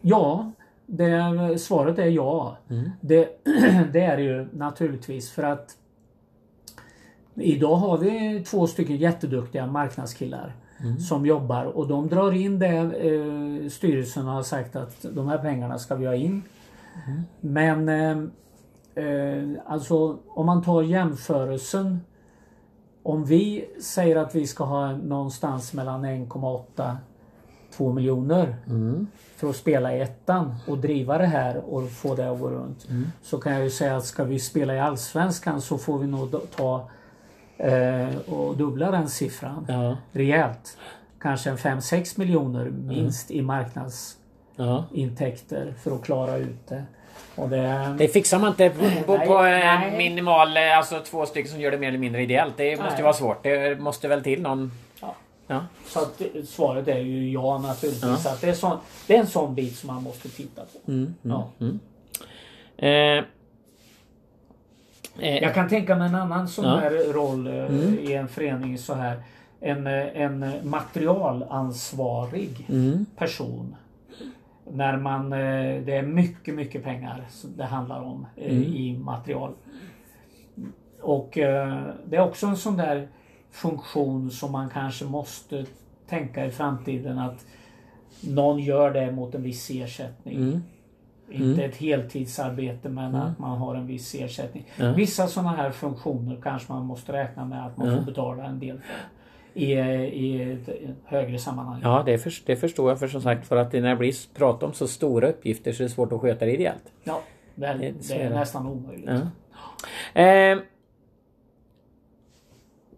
[0.01, 0.51] Ja,
[0.85, 2.57] det, svaret är ja.
[2.69, 2.89] Mm.
[3.01, 3.29] Det,
[3.93, 5.77] det är det ju naturligtvis för att
[7.39, 10.99] Idag har vi två stycken jätteduktiga marknadskillar Mm.
[10.99, 15.79] som jobbar och de drar in det eh, styrelsen har sagt att de här pengarna
[15.79, 16.43] ska vi ha in.
[17.07, 17.21] Mm.
[17.41, 21.99] Men eh, eh, alltså om man tar jämförelsen
[23.03, 26.95] om vi säger att vi ska ha någonstans mellan 1,8
[27.77, 29.07] 2 miljoner Mm.
[29.35, 32.89] för att spela i ettan och driva det här och få det att gå runt.
[32.89, 33.07] Mm.
[33.23, 36.35] Så kan jag ju säga att ska vi spela i Allsvenskan så får vi nog
[36.55, 36.89] ta
[38.27, 39.97] och dubbla den siffran Ja.
[40.11, 40.77] rejält.
[41.21, 46.83] Kanske en 5-6 miljoner minst i marknadsintäkter för att klara ut det.
[47.35, 49.97] Det Det fixar man inte på, Nej, på eh, nej.
[49.97, 52.53] minimal, eh, alltså två stycken som gör det mer eller mindre ideellt.
[52.57, 52.97] Det måste Nej.
[52.97, 53.43] ju vara svårt.
[53.43, 54.71] Det måste väl till någon...
[55.01, 55.15] Ja.
[55.47, 55.65] Ja.
[55.87, 58.25] Så att eh, svaret är ju ja naturligtvis.
[58.25, 58.31] Ja.
[58.31, 60.91] Att det, är sån, det är en sån bit som man måste titta på.
[60.91, 61.49] Mm, mm, Ja.
[61.59, 61.79] mm.
[62.77, 63.23] Eh, eh,
[65.19, 66.81] Jag kan tänka mig en annan sån Ja.
[66.81, 66.83] Mm.
[66.83, 69.21] här roll eh, i en förening så här.
[69.59, 73.75] En, eh, en materialansvarig mm, person.
[74.71, 77.23] När man, eh, det är mycket, mycket pengar
[77.57, 78.63] det handlar om eh, Mm.
[78.63, 79.51] i material.
[81.01, 83.07] Och eh, det är också en sån där
[83.51, 85.65] funktion som man kanske måste
[86.09, 87.45] tänka i framtiden att
[88.21, 90.61] någon gör det mot en viss ersättning.
[91.31, 94.65] Mm, Inte ett heltidsarbete men att man har en viss ersättning.
[94.75, 94.93] Ja.
[94.93, 98.77] Vissa sådana här funktioner kanske man måste räkna med att man får betala en del
[98.77, 98.95] för.
[99.53, 100.69] I, i ett
[101.05, 101.79] högre sammanhang.
[101.83, 102.99] ja, det, för, det förstår jag.
[102.99, 105.87] För som sagt, för att när det blir prat om så stora uppgifter så är
[105.87, 106.83] det svårt att sköta det ideellt.
[107.03, 107.21] Ja,
[107.55, 109.09] det, Det- är nästan omöjligt.
[110.13, 110.57] Eh,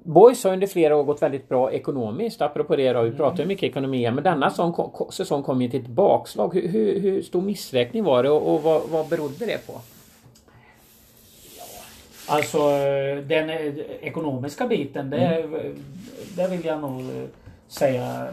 [0.09, 2.41] Boys har under flera år gått väldigt bra ekonomiskt.
[2.41, 4.49] Apropå det då, vi pratar ju mycket ekonomi men denna
[5.11, 6.53] säsong kom, ju till ett bakslag.
[6.53, 9.81] Hur, hur, hur stor missräkning var det och, och vad, vad berodde det på?
[12.27, 12.59] Alltså
[13.27, 15.75] den eh, ekonomiska biten, det, Mm.
[16.35, 17.27] det vill jag nog eh,
[17.67, 18.27] säga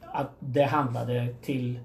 [0.00, 1.78] att det handlade till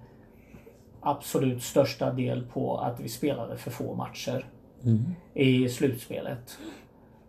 [1.02, 4.45] absolut största del på att vi spelade för få matcher
[5.34, 6.58] i slutspelet.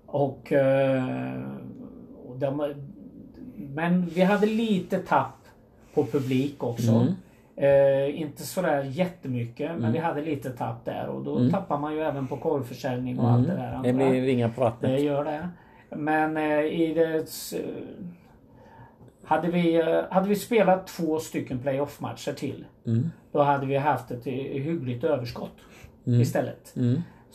[0.07, 1.43] Och, eh,
[2.27, 2.75] och de,
[3.57, 5.37] men vi hade lite tapp
[5.95, 6.91] på publik också.
[6.93, 7.13] Mm.
[7.59, 11.51] Eh, inte sådär jättemycket men vi hade lite tapp där och då Mm.
[11.51, 13.93] tappar man ju även på korvförsäljning och allt det där Det andra.
[13.93, 15.01] blir ringa på Det vattnet.
[15.03, 15.49] gör det.
[15.97, 17.15] Men eh, i det...
[17.17, 17.55] s-
[19.25, 23.11] Hade vi, eh, hade vi spelat två stycken playoff-matcher till Mm.
[23.33, 25.57] då hade vi haft ett eh, hyggligt överskott
[26.07, 26.21] Mm.
[26.21, 26.75] istället.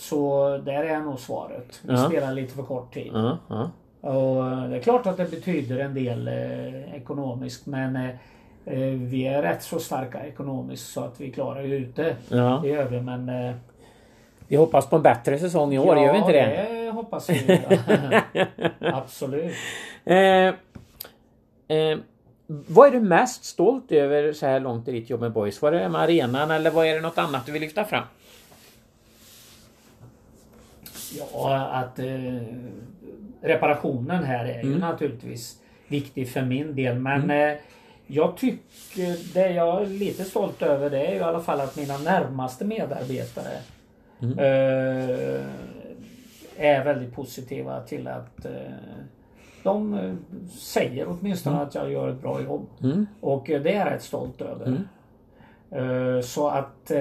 [0.01, 1.79] Så där är nog svaret.
[1.81, 1.97] Vi Ja.
[2.09, 3.11] spelar lite för kort tid.
[3.13, 3.69] Ja, ja.
[4.09, 8.09] Och det är klart att det betyder en del eh, ekonomiskt men eh,
[8.65, 12.15] eh, vi är rätt så starka ekonomiskt så att vi klarar ju ut det.
[12.29, 12.59] ja.
[12.63, 13.29] Det gör vi men...
[13.29, 13.55] Eh,
[14.47, 16.67] Vi hoppas på en bättre säsong i år, gör vi inte det?
[16.85, 17.61] det hoppas vi.
[18.93, 19.53] Absolut.
[20.05, 20.17] Eh,
[21.77, 21.97] eh,
[22.47, 25.61] vad är du mest stolt över så här långt i ditt jobb med Boys?
[25.61, 28.03] Var det med arenan eller vad är det något annat du vill lyfta fram?
[31.17, 32.41] Ja, att eh,
[33.41, 34.79] reparationen här är ju Mm.
[34.79, 36.99] naturligtvis viktig för min del.
[36.99, 37.53] Men eh,
[38.07, 41.75] jag tycker det jag är lite stolt över det är ju i alla fall att
[41.77, 43.57] mina närmaste medarbetare
[44.21, 44.39] Mm.
[44.39, 45.41] eh,
[46.57, 48.51] är väldigt positiva till att eh,
[49.63, 50.13] de eh,
[50.59, 52.67] säger åtminstone att jag gör ett bra jobb.
[52.83, 53.07] Mm.
[53.21, 54.65] Och eh, det är jag rätt stolt över.
[54.65, 56.23] Mm.
[56.23, 56.91] Så att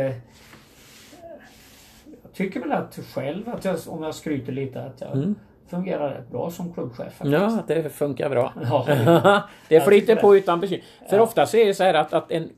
[2.31, 5.35] Jag tycker väl att själv att jag, om jag skryter lite att jag Mm.
[5.71, 7.13] fungerar rätt bra som klubbchef.
[7.13, 7.33] faktiskt.
[7.33, 8.53] Ja, det funkar bra.
[8.71, 9.43] Ja.
[9.69, 10.85] det flyter på utan bekymmer.
[11.11, 12.49] För ofta så är det så här att, att en...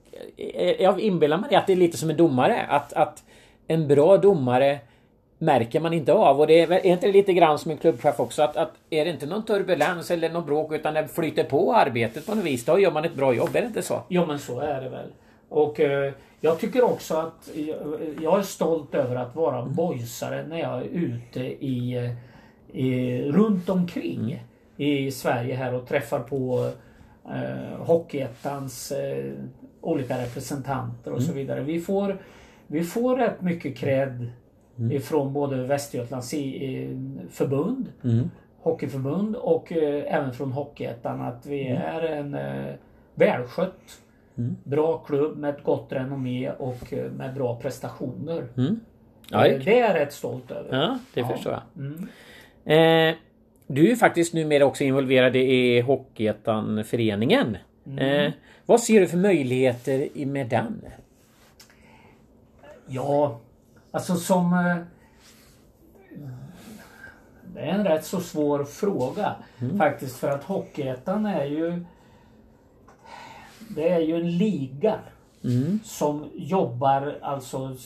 [0.79, 2.67] Jag inbillar mig att det är lite som en domare.
[2.69, 3.25] Att, att
[3.67, 4.79] en bra domare
[5.39, 6.41] märker man inte av.
[6.41, 8.43] Och det är, är inte lite grann som en klubbchef också?
[8.43, 12.27] Att, att är det inte någon turbulens eller någon bråk utan det flyter på arbetet
[12.27, 13.57] på något vis, då gör man ett bra jobb.
[13.57, 14.03] Är det inte så?
[14.09, 15.09] Jo men så är det väl.
[15.49, 16.13] Och eh,
[16.45, 17.51] jag tycker också att
[18.21, 22.11] jag, är stolt över att vara boysare när jag är ute i,
[22.73, 24.45] i runt omkring
[24.77, 26.71] i Sverige här och träffar på
[27.25, 29.33] eh, Hockeyettans eh,
[29.81, 31.61] olika representanter och så vidare.
[31.61, 32.19] Vi får,
[32.67, 34.31] vi får rätt mycket cred
[34.91, 36.31] ifrån både Västergötlands
[37.31, 37.89] förbund
[38.63, 42.75] hockeyförbund och eh, även från Hockeyettan att vi är en eh,
[43.15, 44.01] välskött
[44.65, 48.47] bra klubb med ett gott renommé och eh, med bra prestationer.
[49.31, 50.77] Ja, Eh, det är jag rätt stolt över.
[50.83, 51.29] ja det Ja.
[51.29, 51.63] förstår jag.
[51.87, 52.09] Mm.
[53.11, 53.17] Eh,
[53.67, 57.57] du är faktiskt numera också involverad i Hockeyettan-föreningen.
[57.99, 58.33] Eh,
[58.67, 60.85] vad ser du för möjligheter med den?
[62.87, 63.41] Ja,
[63.91, 64.53] alltså som...
[64.55, 64.77] eh,
[67.55, 69.35] Det är en rätt så svår fråga
[69.79, 71.85] faktiskt för att Hockeyettan är ju...
[73.75, 74.99] Det är ju en liga
[75.85, 77.77] som jobbar, alltså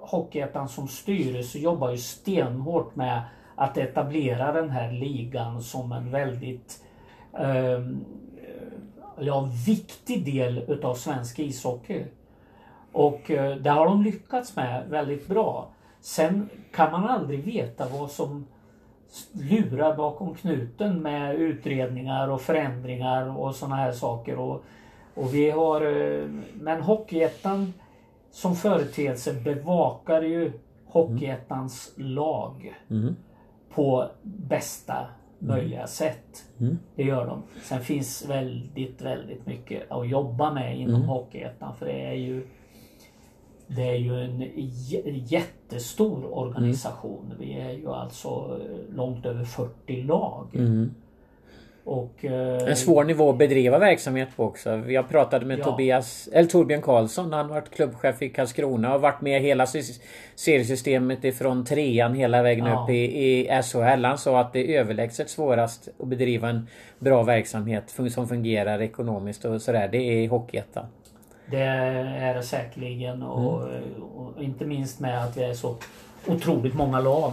[0.00, 3.22] Hockeyettan som styrelse jobbar ju stenhårt med
[3.54, 6.84] att etablera den här ligan som en väldigt
[7.38, 8.04] ehm,
[9.18, 12.04] ja, viktig del utav svensk ishockey.
[12.92, 15.68] Och eh, det har de lyckats med väldigt bra.
[16.00, 18.46] Sen kan man aldrig veta vad som
[19.32, 24.38] lurar bakom knuten med utredningar och förändringar och sådana här saker.
[24.38, 24.64] Och,
[25.16, 26.28] och vi har, eh,
[26.60, 27.72] men Hockeyettan
[28.30, 30.52] som företeelse bevakar ju
[30.86, 32.74] Hockeyettans lag
[33.74, 35.06] på bästa
[35.38, 36.44] möjliga sätt.
[36.94, 37.42] Det gör de.
[37.62, 42.46] Sen finns väldigt, väldigt mycket att jobba med inom Hockeyettan för det är ju
[43.68, 47.34] det är ju en jättestor organisation.
[47.38, 48.28] Vi är ju alltså
[48.60, 50.48] eh, långt över 40 lag.
[51.88, 54.70] Och, eh, En svår nivå att bedriva verksamhet på också.
[54.88, 55.64] Jag pratade med Ja.
[55.64, 57.32] Tobias, eller Torbjörn Karlsson.
[57.32, 60.00] Han har varit klubbchef i Karlskrona och varit med hela sys-
[60.34, 62.82] seriesystemet ifrån trean hela vägen Ja.
[62.84, 62.94] upp i,
[63.28, 64.04] i SHL.
[64.04, 66.66] Han sa att det är överlägset svårast att bedriva en
[66.98, 69.88] bra verksamhet som fungerar ekonomiskt och sådär.
[69.92, 70.86] Det är Hockeyettan.
[71.50, 73.62] Det är det säkerligen och,
[74.16, 75.76] och inte minst med att vi är så
[76.26, 77.32] otroligt många lag.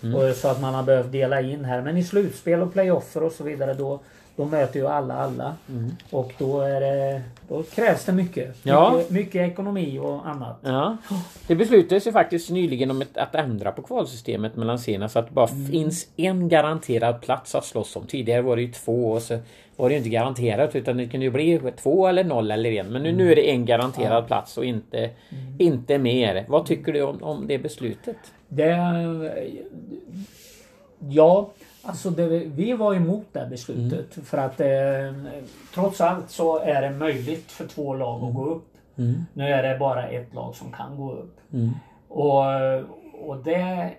[0.00, 1.82] Och så att man har behövt dela in här.
[1.82, 4.00] Men i slutspel och playoffer och så vidare då,
[4.36, 5.56] då möter ju alla alla.
[6.10, 8.56] Och då, är det, då krävs det mycket.
[8.62, 8.92] Ja.
[8.96, 9.10] mycket.
[9.10, 10.58] Mycket ekonomi och annat.
[10.60, 10.96] Ja.
[11.46, 15.26] Det beslutades ju faktiskt nyligen om ett, att ändra på kvalsystemet mellan serierna så att
[15.26, 18.06] det bara finns en garanterad plats att slåss om.
[18.06, 19.38] Tidigare var det ju två och så
[19.76, 22.86] var det ju inte garanterat utan det kunde ju bli två eller noll eller en.
[22.86, 25.10] Men nu, nu är det en garanterad plats och inte,
[25.58, 26.44] inte mer.
[26.48, 28.16] Vad tycker du om, om det beslutet?
[28.48, 28.76] Det,
[30.98, 31.50] ja,
[31.82, 34.14] alltså det, vi var emot det beslutet.
[34.24, 35.30] För att eh,
[35.74, 38.68] trots allt så är det möjligt för två lag att gå upp.
[39.32, 41.40] Nu är det bara ett lag som kan gå upp.
[42.08, 42.44] Och,
[43.28, 43.92] och det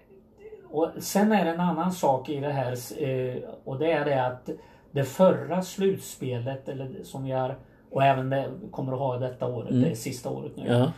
[0.69, 4.25] och sen är det en annan sak i det här eh, och det är det
[4.25, 4.49] att
[4.91, 7.55] det förra slutspelet eller det som vi har
[7.91, 10.63] och även det kommer att ha detta året, det är sista året nu.
[10.67, 10.91] Ja.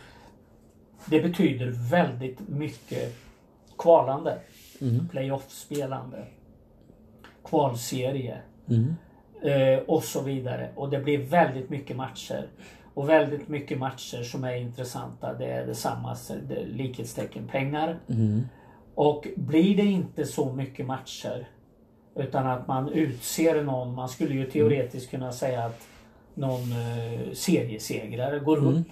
[1.06, 3.16] Det betyder väldigt mycket
[3.82, 4.38] kvalande.
[5.10, 6.26] Playoff-spelande.
[7.44, 8.38] Kvalserie.
[9.42, 10.70] Eh, och så vidare.
[10.74, 12.46] Och det blir väldigt mycket matcher.
[12.94, 15.34] Och väldigt mycket matcher som är intressanta.
[15.34, 16.16] Det är detsamma,
[16.48, 17.98] det är likhetstecken pengar.
[18.94, 21.48] Och blir det inte så mycket matcher
[22.14, 25.80] utan att man utser någon, man skulle ju teoretiskt kunna säga att
[26.34, 28.86] någon eh, seriesegrare går upp.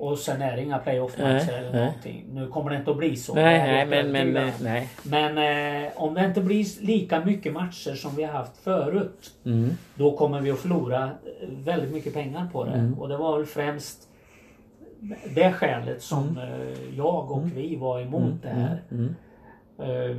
[0.00, 1.84] Och sen är det inga playoff-matcher eller nej.
[1.86, 2.24] någonting.
[2.32, 3.34] Nu kommer det inte att bli så.
[3.34, 4.72] Nej, nej, men, men övertygad.
[4.72, 4.88] nej.
[5.02, 9.30] Men eh, om det inte blir lika mycket matcher som vi har haft förut.
[9.44, 9.70] Mm.
[9.94, 12.72] Då kommer vi att förlora eh, väldigt mycket pengar på det.
[12.72, 12.94] Mm.
[13.00, 14.08] Och det var väl främst
[15.34, 16.38] det skälet som Mm.
[16.38, 18.82] eh, jag och vi var emot det här.
[19.78, 20.16] Eh,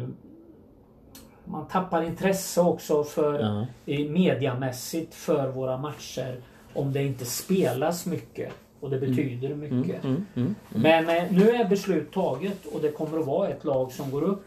[1.46, 3.66] man tappar intresse också för Ja.
[4.10, 6.36] mediamässigt för våra matcher
[6.74, 8.54] om det inte spelas mycket.
[8.82, 10.04] Och det betyder mycket.
[10.04, 10.56] Mm.
[10.70, 14.22] Men eh, nu är beslut taget och det kommer att vara ett lag som går
[14.24, 14.46] upp.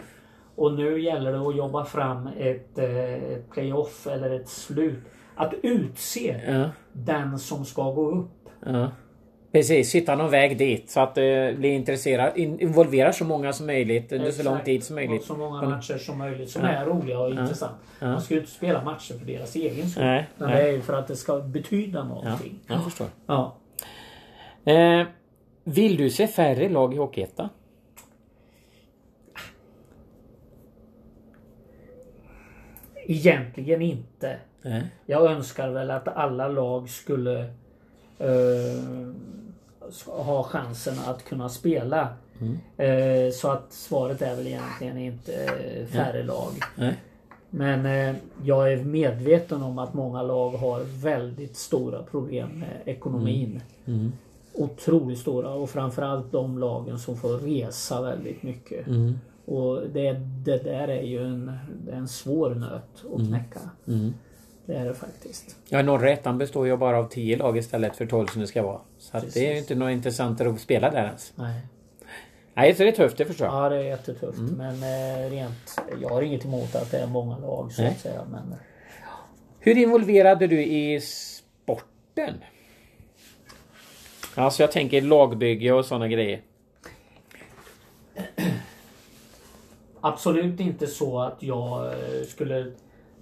[0.56, 4.98] Och nu gäller det att jobba fram ett, eh, playoff eller ett slut.
[5.34, 6.70] Att utse Ja.
[6.92, 8.48] den som ska gå upp.
[8.66, 8.90] Ja.
[9.52, 13.66] Precis, hitta någon väg dit så att det blir intresserad, in, involverar så många som
[13.66, 15.20] möjligt under så lång tid som möjligt.
[15.20, 17.74] Och så många matcher som möjligt som är roliga och intressanta.
[18.00, 20.04] Man ska ju inte spela matcher för deras egen skull.
[20.04, 20.62] Nej, Men nej.
[20.62, 22.58] det är ju för att det ska betyda Ja, någonting.
[22.66, 23.06] jag förstår.
[23.26, 23.54] Ja.
[24.64, 25.06] Eh,
[25.64, 27.48] vill du se färre lag i Hockeyettan?
[33.06, 34.36] Egentligen inte.
[34.62, 34.82] Nej.
[35.06, 37.40] Jag önskar väl att alla lag skulle
[38.18, 38.84] eh,
[40.06, 42.08] ha chansen att kunna spela.
[42.76, 46.52] Eh, så att svaret är väl egentligen inte eh, färre lag.
[46.76, 46.94] Nej.
[47.50, 53.62] Men eh, jag är medveten om att många lag har väldigt stora problem med ekonomin.
[53.86, 54.12] Mm.
[54.54, 58.86] Otroligt stora och framförallt de lagen som får resa väldigt mycket.
[58.86, 59.18] Mm.
[59.44, 60.12] Och det,
[60.44, 61.52] det där är ju en,
[61.84, 63.60] det är en svår nöt att knäcka.
[63.88, 64.14] Mm.
[64.66, 65.56] Det är det faktiskt.
[65.68, 68.62] Ja, norra ettan består ju bara av 10 lag istället för 12 som det ska
[68.62, 68.80] vara.
[68.98, 71.32] Så att det är ju inte något intressant att spela där ens.
[71.36, 71.60] Nej.
[72.54, 73.64] Nej, så det är tufft, det förstår jag.
[73.64, 77.38] Ja det är jättetufft men eh, rent Jag har inget emot att det är många
[77.38, 77.90] lag så Nej.
[77.90, 78.24] att säga.
[78.30, 78.54] Men,
[79.58, 82.34] Hur involverad är du i sporten?
[84.34, 86.42] Alltså jag tänker lagbygge och sådana grejer.
[90.00, 92.72] Absolut inte så att jag eh, skulle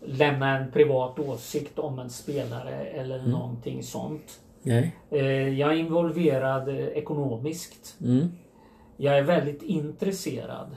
[0.06, 4.40] lämna en privat åsikt om en spelare eller någonting sånt.
[4.62, 4.96] Nej.
[5.10, 7.96] Eh, Jag är involverad eh, ekonomiskt.
[8.00, 8.28] Mm.
[8.96, 10.76] Jag är väldigt intresserad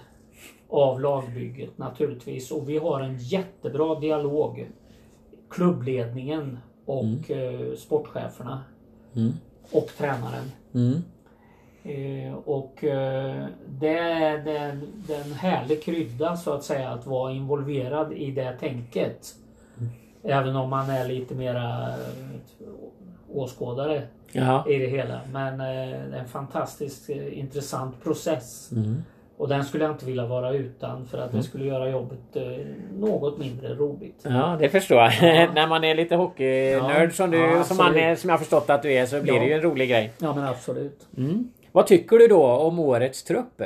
[0.69, 4.69] av lagbygget naturligtvis och vi har en jättebra dialog.
[5.49, 8.63] Klubbledningen och eh, sportcheferna
[9.15, 9.33] Mm.
[9.71, 10.51] Och tränaren.
[10.73, 11.03] Mm.
[11.83, 17.05] Eh, och eh, det är det det är en härlig krydda så att säga att
[17.07, 19.35] vara involverad i det tänket.
[20.23, 21.95] Även om man är lite mera eh,
[23.29, 24.65] åskådare Ja.
[24.69, 25.21] i det hela.
[25.31, 25.57] Men eh,
[26.09, 28.71] det är en fantastiskt eh, intressant process.
[28.71, 29.03] Mm.
[29.37, 32.43] Och den skulle jag inte vilja vara utan för att det skulle göra jobbet eh,
[32.99, 34.19] något mindre roligt.
[34.23, 35.11] Ja, det förstår jag.
[35.53, 37.13] När man är lite hockeynörd Ja.
[37.13, 39.39] som du, Ja, som, man är, som jag förstått att du är, så blir Ja.
[39.39, 40.11] det ju en rolig grej.
[40.17, 41.07] Ja men absolut.
[41.17, 41.49] Mm.
[41.71, 43.61] Vad tycker du då om årets trupp?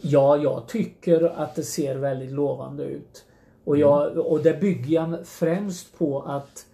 [0.00, 3.24] Ja, jag tycker att det ser väldigt lovande ut.
[3.64, 6.66] Och, jag, och det bygger jag främst på att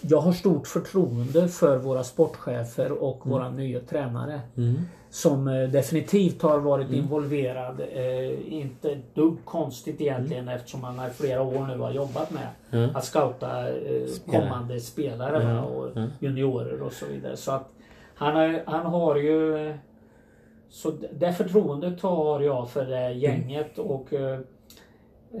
[0.00, 4.40] jag har stort förtroende för våra sportchefer och våra nya tränare.
[5.14, 7.80] Som eh, definitivt har varit involverad.
[7.80, 12.48] Eh, inte ett dugg konstigt egentligen eftersom man i flera år nu har jobbat med
[12.94, 15.90] att scouta eh, kommande spelare va, och
[16.20, 17.36] juniorer och så vidare.
[17.36, 17.68] Så att
[18.14, 19.72] han, har, han har ju
[20.68, 24.38] så det förtroendet har jag för det gänget och eh,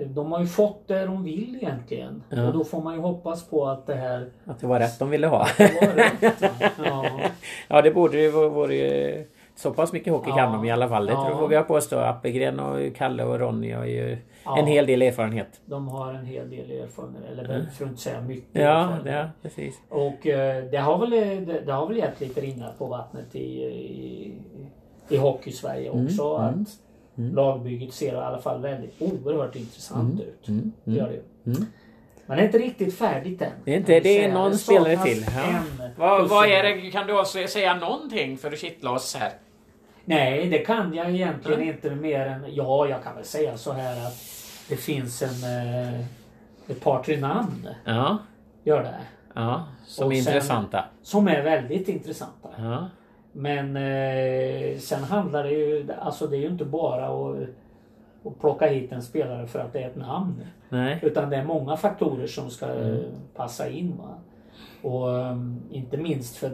[0.06, 2.22] de har ju fått det de vill egentligen.
[2.30, 5.10] Och då får man ju hoppas på att det här Att det var rätt de
[5.10, 5.38] ville ha.
[5.58, 6.42] var rätt.
[6.84, 7.06] Ja.
[7.68, 9.24] ja, det borde ju vara vore
[9.56, 10.36] så pass mycket hockey Ja.
[10.36, 11.06] kan de i alla fall.
[11.06, 11.20] Det Ja.
[11.22, 11.98] tror jag vågar jag påstå.
[11.98, 14.58] Appelgren och Kalle och Ronny har ju Ja.
[14.58, 15.60] en hel del erfarenhet.
[15.66, 18.62] De har en hel del erfarenhet, eller väl för att inte säga mycket.
[18.62, 19.80] Ja, ja precis.
[19.88, 23.62] Och eh, det har väl, det, det har väl gett lite ringar på vattnet i,
[23.64, 24.34] i,
[25.08, 26.34] i hockey-Sverige Mm, också.
[26.36, 26.54] Att
[27.16, 30.46] lagbygget ser i alla fall väldigt oerhört intressant ut.
[30.84, 31.22] Det gör det ju.
[31.52, 31.66] mm.
[32.26, 33.50] Men det är inte riktigt färdigt än.
[33.64, 35.24] Det är inte- det är någon Det spelare till.
[35.36, 35.88] Ja.
[35.98, 36.90] Vad, vad är det?
[36.90, 39.32] Kan du också säga någonting för att kittla oss här?
[40.04, 42.44] Nej, det kan jag egentligen inte mer än...
[42.54, 44.16] Ja, jag kan väl säga så här att
[44.68, 45.58] det finns en...
[45.68, 46.00] Eh,
[46.68, 47.68] ett par, tre namn.
[47.84, 48.18] Ja,
[48.64, 48.94] Gör det.
[49.34, 50.84] ja som Och är sen- intressanta.
[51.02, 52.48] Som är väldigt intressanta.
[52.58, 52.88] Ja.
[53.32, 55.92] Men eh, sen handlar det ju...
[56.00, 57.36] Alltså det är ju inte bara att,
[58.24, 60.34] att plocka hit en spelare för att det är ett namn.
[60.68, 60.98] Nej.
[61.02, 63.02] Utan det är många faktorer som ska Mm.
[63.36, 63.94] passa in.
[63.98, 64.14] Va?
[64.90, 66.52] Och um, inte minst för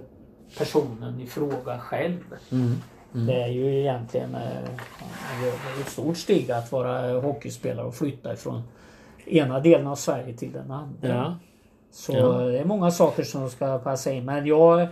[0.59, 2.19] personen i fråga själv.
[2.53, 2.75] Mm.
[3.13, 8.63] Det är ju egentligen eh, ett stort steg att vara hockeyspelare och flytta ifrån
[9.27, 11.09] ena delen av Sverige till den andra.
[11.09, 11.37] Ja.
[11.93, 12.29] Så Ja.
[12.29, 14.25] det är många saker som ska passa in.
[14.25, 14.81] Men jag...
[14.81, 14.89] Eh,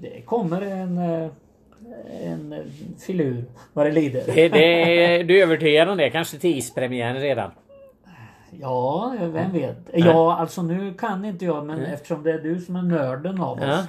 [0.00, 0.98] det kommer en...
[0.98, 1.30] Eh,
[2.22, 2.54] en
[3.06, 4.22] filur vad det lider.
[4.26, 6.10] Det, det, du är övertygad om det?
[6.10, 7.50] Kanske till ispremiären redan?
[8.60, 9.76] Ja, vem vet.
[9.92, 13.58] Ja, alltså nu kan inte jag men eftersom det är du som är nörden av
[13.58, 13.86] oss.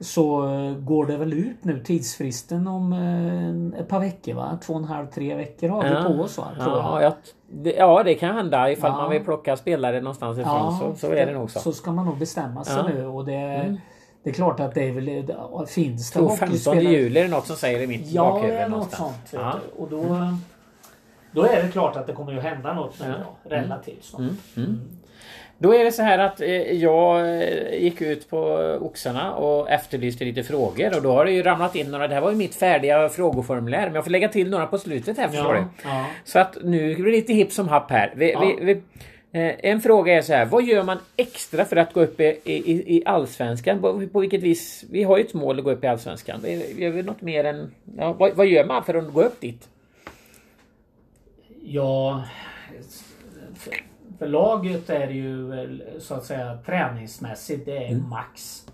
[0.00, 0.04] Ja.
[0.04, 4.58] Så eh, går det väl ut nu tidsfristen om eh, ett par veckor va?
[4.62, 6.44] Två och en halv, tre veckor har vi på oss va?
[6.58, 7.12] Ja, jag.
[7.50, 8.96] det, ja, det kan hända ifall Ja.
[8.96, 10.78] man vill plocka spelare någonstans ifrån.
[10.78, 11.58] så, så är det nog så.
[11.60, 12.84] Så ska man nog bestämma sig Ja.
[12.84, 12.96] Mm.
[12.96, 13.76] nu och det,
[14.22, 15.04] det är klart att det är väl...
[15.06, 15.36] det-
[15.68, 18.30] Finns det Jag tror 15 hockeyspelare- juli är det något som säger i mitt Ja,
[18.32, 19.30] bakhuvud är något sånt.
[19.32, 19.54] Ja.
[19.78, 20.04] Och då,
[21.32, 23.50] då är det klart att det kommer ju hända något nu Ja.
[23.56, 24.20] relativt snart.
[24.56, 24.80] Mm.
[25.62, 28.38] Då är det så här att eh, jag eh, gick ut på
[28.80, 32.08] Oxarna och efterlyste lite frågor och då har det ju ramlat in några.
[32.08, 35.18] Det här var ju mitt färdiga frågeformulär men jag får lägga till några på slutet
[35.18, 35.88] här förstår Ja, du.
[35.88, 36.06] ja.
[36.24, 38.12] Så att nu blir det lite hipp som happ här.
[38.16, 38.40] Vi, Ja.
[38.60, 38.72] vi, vi,
[39.40, 40.44] eh, en fråga är så här.
[40.44, 43.80] Vad gör man extra för att gå upp i, i, i Allsvenskan?
[43.80, 44.84] På, på vilket vis?
[44.90, 46.40] Vi har ju ett mål att gå upp i Allsvenskan.
[46.76, 47.70] Gör vi något mer än...
[47.98, 49.68] Ja, vad, vad gör man för att gå upp dit?
[51.64, 52.22] Ja,
[54.20, 58.66] för, laget är det ju så att säga träningsmässigt det är max.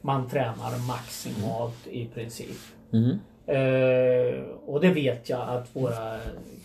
[0.00, 2.56] Man tränar maximalt i princip.
[2.92, 3.18] Mm.
[3.46, 6.18] Eh, och det vet jag att våra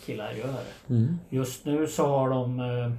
[0.06, 0.64] killar gör.
[1.30, 2.92] Just nu så har de eh,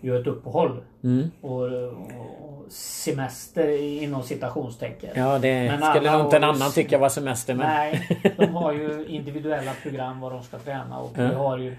[0.00, 0.80] ju ett uppehåll.
[1.04, 1.30] Mm.
[1.40, 5.10] Och, och semester inom citationstecken.
[5.14, 7.54] Ja, det Men skulle nog inte en annan tycka var semester.
[7.54, 7.66] Men...
[7.66, 11.76] Nej, de har ju individuella program vad de ska träna och vi har ju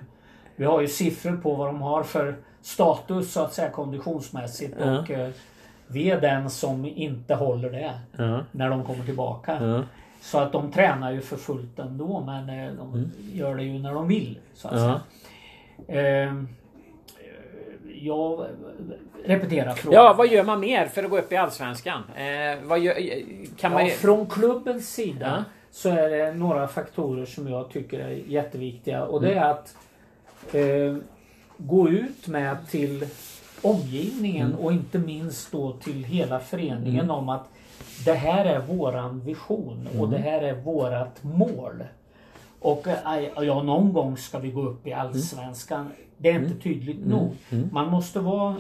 [0.56, 2.36] Vi har ju siffror på vad de har för
[2.68, 5.00] status så att säga konditionsmässigt Ja.
[5.00, 5.30] och eh,
[5.88, 8.40] vi är den som inte håller det Ja.
[8.52, 9.58] när de kommer tillbaka.
[9.62, 9.84] Ja.
[10.22, 13.94] Så att de tränar ju för fullt ändå men eh, de gör det ju när
[13.94, 14.40] de vill.
[14.54, 14.94] Så att Mm.
[15.88, 16.24] Säga.
[16.28, 16.34] Eh,
[18.02, 18.46] jag
[19.26, 20.04] repeterar frågan.
[20.06, 22.02] ja, vad gör man mer för att gå upp i Allsvenskan?
[22.16, 22.24] Eh,
[22.84, 22.96] gör,
[23.58, 23.86] kan man...
[23.86, 25.44] Ja, från klubbens sida Ja.
[25.72, 29.44] så är det några faktorer som jag tycker är jätteviktiga och det Mm.
[29.44, 29.76] är att
[30.54, 30.96] eh,
[31.58, 33.06] gå ut med till
[33.62, 34.60] omgivningen Mm.
[34.60, 37.50] och inte minst då till hela föreningen om att
[38.06, 40.02] det här är våran vision Mm.
[40.02, 41.84] och det här är vårat mål.
[42.60, 45.90] Och eh, ja, någon gång ska vi gå upp i Allsvenskan.
[46.18, 46.48] Det är Mm.
[46.48, 47.36] inte tydligt nog.
[47.72, 48.56] Man måste vara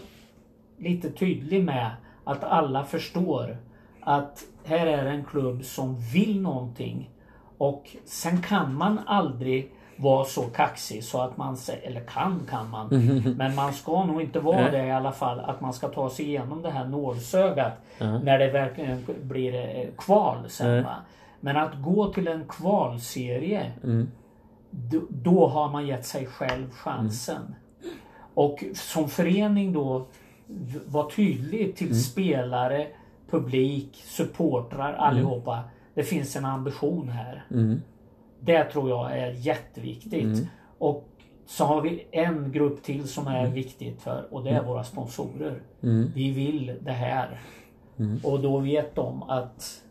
[0.77, 1.91] lite tydlig med
[2.23, 3.57] att alla förstår
[4.01, 7.09] att här är en klubb som vill någonting.
[7.57, 12.69] Och sen kan man aldrig vara så kaxig så att man säger, eller kan kan
[12.69, 12.87] man.
[13.37, 15.39] Men man ska nog inte vara det i alla fall.
[15.39, 17.73] Att man ska ta sig igenom det här nålsögat.
[18.23, 20.67] När det verkligen blir eh, kval sen.
[20.83, 20.95] Va?
[21.39, 23.71] Men att gå till en kvalserie.
[23.83, 24.07] Mm.
[24.71, 27.55] Då, då har man gett sig själv chansen.
[28.33, 30.05] Och som förening då
[30.47, 32.87] v- vara tydlig till spelare,
[33.29, 35.59] publik, supportrar allihopa.
[35.93, 37.45] Det finns en ambition här.
[38.41, 38.45] Mm.
[38.45, 40.47] Det tror jag är jätteviktigt.
[40.77, 41.09] Och
[41.45, 45.59] så har vi en grupp till som är viktigt för och det är våra sponsorer.
[45.83, 46.11] Mm.
[46.15, 47.39] Vi vill det här.
[48.23, 49.81] Och då vet de att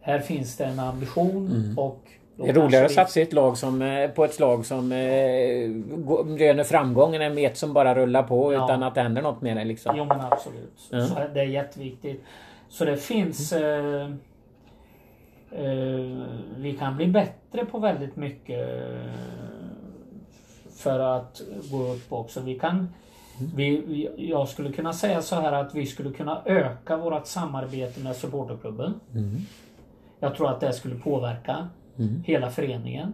[0.00, 2.00] här finns det en ambition och
[2.36, 4.92] då Det är roligare att satsa i ett lag som, eh, på ett slag som
[4.92, 4.98] eh,
[6.38, 8.64] röner framgång än ett som bara rullar på Ja.
[8.64, 9.94] utan att det händer något med det liksom.
[9.98, 10.80] Jo men absolut.
[10.90, 11.06] Ja.
[11.06, 12.24] Så det är jätteviktigt.
[12.68, 13.52] Så det finns...
[13.52, 14.08] Eh,
[16.56, 19.10] vi kan bli bättre på väldigt mycket eh,
[20.76, 22.40] för att gå upp också.
[22.40, 22.88] Vi kan...
[23.56, 28.00] Vi, vi, jag skulle kunna säga så här att vi skulle kunna öka vårt samarbete
[28.00, 28.94] med supporterklubben.
[30.20, 31.68] Jag tror att det skulle påverka
[32.24, 33.12] hela föreningen.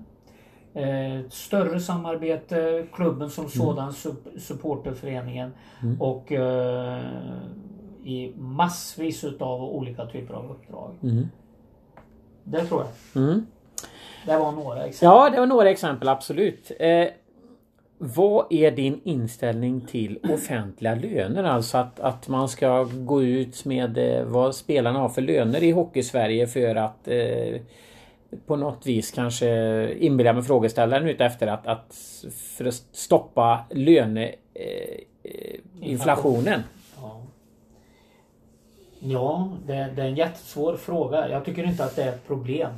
[0.74, 5.53] Eh, ett större samarbete, klubben som sådan, sup- supporterföreningen
[6.01, 7.01] och eh,
[8.05, 10.95] i massvis utav olika typer av uppdrag.
[11.03, 11.28] Mm.
[12.45, 13.22] Det tror jag.
[13.22, 13.47] Mm.
[14.26, 15.16] Det var några exempel.
[15.16, 16.72] Ja, det var några exempel absolut.
[16.80, 17.07] Eh,
[18.03, 21.45] vad är din inställning till offentliga löner?
[21.45, 25.70] Alltså att, att man ska gå ut med eh, vad spelarna har för löner i
[25.70, 27.61] Hockeysverige för att eh,
[28.47, 29.49] på något vis kanske
[29.95, 31.95] inbilla mig frågeställaren ute efter att, att
[32.57, 34.34] för att stoppa löneinflationen.
[34.55, 36.62] Eh, eh, inflationen.
[39.01, 41.29] Ja, det, det är en jättesvår fråga.
[41.29, 42.73] Jag tycker inte att det är ett problem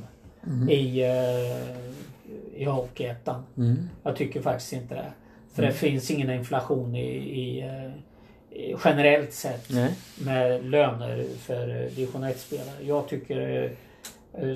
[0.69, 3.43] i, eh, i Hockeyettan.
[3.57, 3.89] Mm.
[4.03, 5.11] Jag tycker faktiskt inte det.
[5.53, 9.95] För det finns ingen inflation i, i, eh, generellt sett Nej.
[10.25, 12.83] med löner för eh, division 1-spelare.
[12.83, 13.71] Jag tycker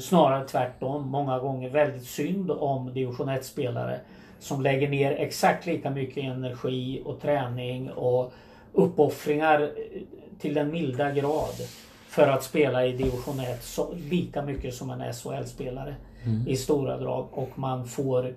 [0.02, 1.10] snarare tvärtom.
[1.10, 4.00] Många gånger väldigt synd om division 1-spelare
[4.40, 8.34] som lägger ner exakt lika mycket energi och träning och
[8.74, 9.72] uppoffringar
[10.40, 11.56] till den milda grad
[12.08, 15.96] för att spela i division 1 så, lika mycket som en SHL-spelare
[16.48, 18.36] i stora drag och man får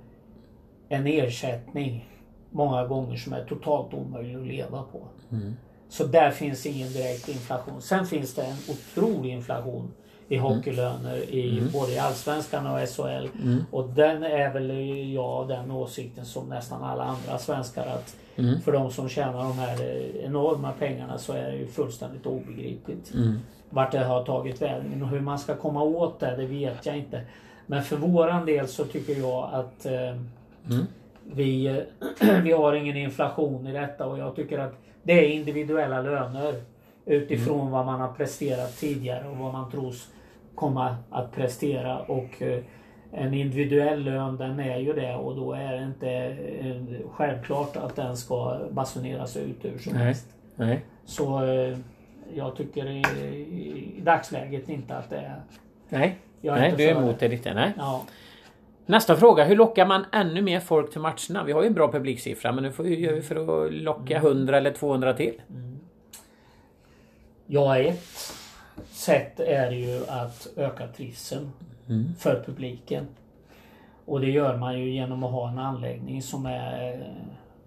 [0.88, 2.08] en ersättning
[2.50, 5.00] många gånger som är totalt omöjlig att leva på.
[5.88, 7.82] Så där finns ingen direkt inflation.
[7.82, 9.90] Sen finns det en otrolig inflation
[10.30, 13.28] i hockeylöner i både i Allsvenskan och SHL.
[13.70, 14.70] Och den är väl
[15.12, 18.16] jag den åsikten som nästan alla andra svenskar att
[18.64, 23.12] för de som tjänar de här eh, enorma pengarna så är det ju fullständigt obegripligt.
[23.70, 26.98] Vart det har tagit vägen och hur man ska komma åt det, det vet jag
[26.98, 27.20] inte.
[27.66, 30.16] Men för våran del så tycker jag att eh,
[31.24, 36.02] vi, eh, vi har ingen inflation i detta och jag tycker att det är individuella
[36.02, 36.54] löner.
[37.06, 37.72] Utifrån mm.
[37.72, 40.08] vad man har presterat tidigare och vad man tros
[40.54, 41.98] komma att prestera.
[41.98, 42.62] Och eh,
[43.12, 47.96] en individuell lön den är ju det och då är det inte eh, självklart att
[47.96, 50.26] den ska basuneras ut hur som helst.
[50.56, 50.84] Nej.
[51.04, 51.78] Så eh,
[52.34, 53.00] jag tycker i,
[53.96, 55.40] i dagsläget inte att det är...
[55.88, 57.54] Nej, jag är nej du är emot det lite.
[57.54, 57.72] Nej.
[57.76, 58.04] Ja.
[58.86, 59.44] Nästa fråga.
[59.44, 61.44] Hur lockar man ännu mer folk till matcherna?
[61.46, 64.16] Vi har ju en bra publiksiffra men nu får vi, gör vi för att locka
[64.16, 65.42] 100 eller 200 till?
[65.50, 65.78] Mm.
[67.46, 68.32] Ja, ett
[68.90, 71.50] sätt är ju att öka trivseln
[71.88, 72.14] mm.
[72.18, 73.06] för publiken.
[74.04, 77.06] Och det gör man ju genom att ha en anläggning som är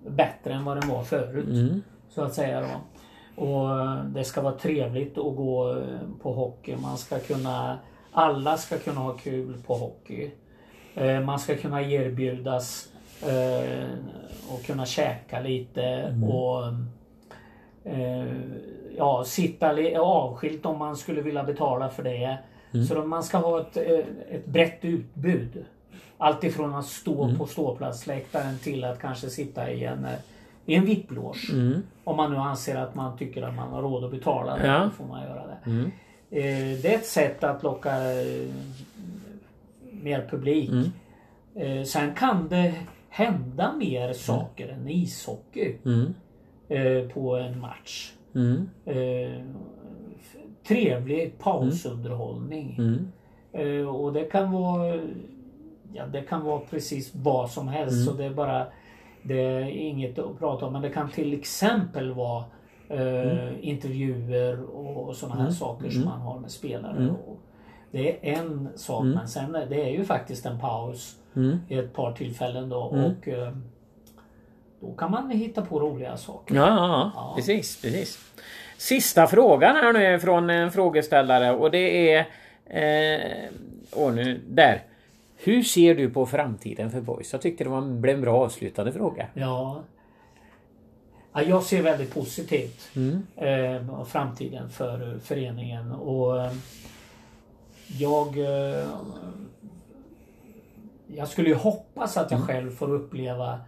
[0.08, 1.48] bättre än vad den var förut.
[1.48, 1.82] Mm.
[2.10, 2.82] Så att säga då.
[3.44, 3.70] Och
[4.06, 5.84] det ska vara trevligt att gå
[6.22, 6.76] på hockey.
[6.76, 7.80] Man ska kunna
[8.14, 10.32] alla ska kunna ha kul på hockey.
[10.96, 12.88] Eh, man ska kunna erbjudas
[13.22, 13.88] eh,
[14.50, 16.24] och kunna käka lite mm.
[16.24, 16.64] och
[17.84, 18.26] eh,
[18.98, 22.38] ja, sitta avskilt om man skulle vilja betala för det.
[22.74, 22.86] Mm.
[22.86, 23.78] Så man ska ha ett,
[24.32, 25.66] ett brett utbud.
[26.18, 27.38] Alltifrån att stå mm.
[27.38, 30.08] på ståplatsläktaren till att kanske sitta i en
[30.66, 31.52] i en VIP-loge.
[31.52, 31.84] Mm.
[32.04, 34.68] Om man nu anser att man tycker att man har råd att betala det.
[34.68, 34.90] Ja.
[34.98, 35.72] Får man göra det.
[35.72, 35.92] Mm.
[36.82, 37.92] Det är ett sätt att locka
[39.92, 40.70] mer publik.
[40.70, 40.92] Mm.
[41.56, 42.74] Eh, sen kan det
[43.10, 44.14] hända mer mm.
[44.14, 46.14] saker än ishockey mm.
[46.74, 48.14] Eh, på en match.
[48.36, 48.70] Mm.
[48.86, 49.46] Eh,
[50.68, 52.76] trevlig pausunderhållning.
[52.78, 53.12] Mm.
[53.52, 55.00] Eh, och det kan vara
[55.96, 57.94] Ja det kan vara precis vad som helst.
[57.94, 58.06] Mm.
[58.06, 58.68] Så det är bara
[59.24, 62.44] Det är inget att prata om men det kan till exempel vara
[62.90, 67.14] eh, intervjuer och, och sådana här saker som man har med spelare.
[67.92, 71.58] Det är en sak men sen det är ju faktiskt en paus mm.
[71.70, 72.90] i ett par tillfällen då.
[72.90, 73.06] Mm.
[73.06, 73.54] Och eh,
[74.84, 76.56] Då kan man hitta på roliga saker.
[76.56, 77.34] Ja, ja, ja.
[77.36, 78.20] precis, precis.
[78.78, 82.20] Sista frågan här nu från en frågeställare och det är...
[82.66, 83.50] Eh,
[83.92, 84.84] åh, nu, där.
[85.38, 87.32] Hur ser du på framtiden för Boys?
[87.34, 89.28] Jag tyckte det var, blev en bra avslutande fråga.
[89.34, 89.84] Ja.
[91.34, 93.28] ja jag ser väldigt positivt mm.
[93.36, 96.52] eh, framtiden för föreningen och eh,
[98.00, 98.88] jag eh,
[101.08, 102.48] jag skulle ju hoppas att jag mm.
[102.48, 103.60] själv får uppleva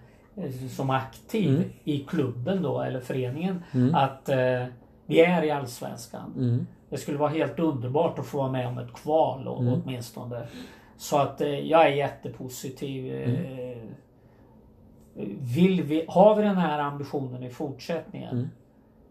[0.70, 1.70] som aktiv mm.
[1.84, 3.96] i klubben då eller föreningen mm.
[3.96, 4.66] att eh,
[5.06, 6.34] vi är i Allsvenskan.
[6.38, 6.68] Mm.
[6.90, 9.74] Det skulle vara helt underbart att få vara med om ett kval och, mm.
[9.74, 10.48] åtminstone.
[10.98, 13.14] Så att eh, jag är jättepositiv.
[13.14, 13.96] Eh, mm.
[15.40, 18.50] vill vi, har vi den här ambitionen i fortsättningen mm.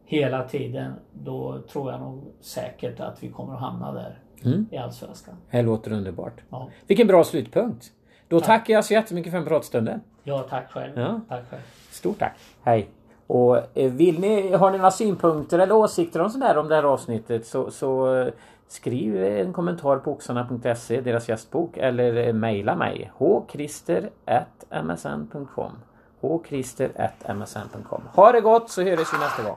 [0.04, 4.66] hela tiden då tror jag nog säkert att vi kommer att hamna där mm.
[4.70, 5.34] i Allsvenskan.
[5.50, 6.40] Det låter underbart.
[6.50, 6.68] Ja.
[6.86, 7.92] Vilken bra slutpunkt.
[8.28, 8.46] Då tack.
[8.46, 10.00] tackar jag så jättemycket för en pratstunden.
[10.22, 10.98] Ja, tack själv.
[10.98, 11.20] Ja.
[11.28, 11.62] Tack själv.
[11.90, 12.32] Stort tack.
[12.62, 12.88] Hej.
[13.26, 16.82] Och eh, vill ni, har ni några synpunkter eller åsikter om sådär om det här
[16.82, 18.32] avsnittet så, så eh,
[18.68, 25.72] skriv en kommentar på oxarna.se, deras gästbok, eller eh, mejla mig hkrister.msn.com
[26.20, 29.56] hkrister.msn.com Ha det gott så hörs vi nästa gång.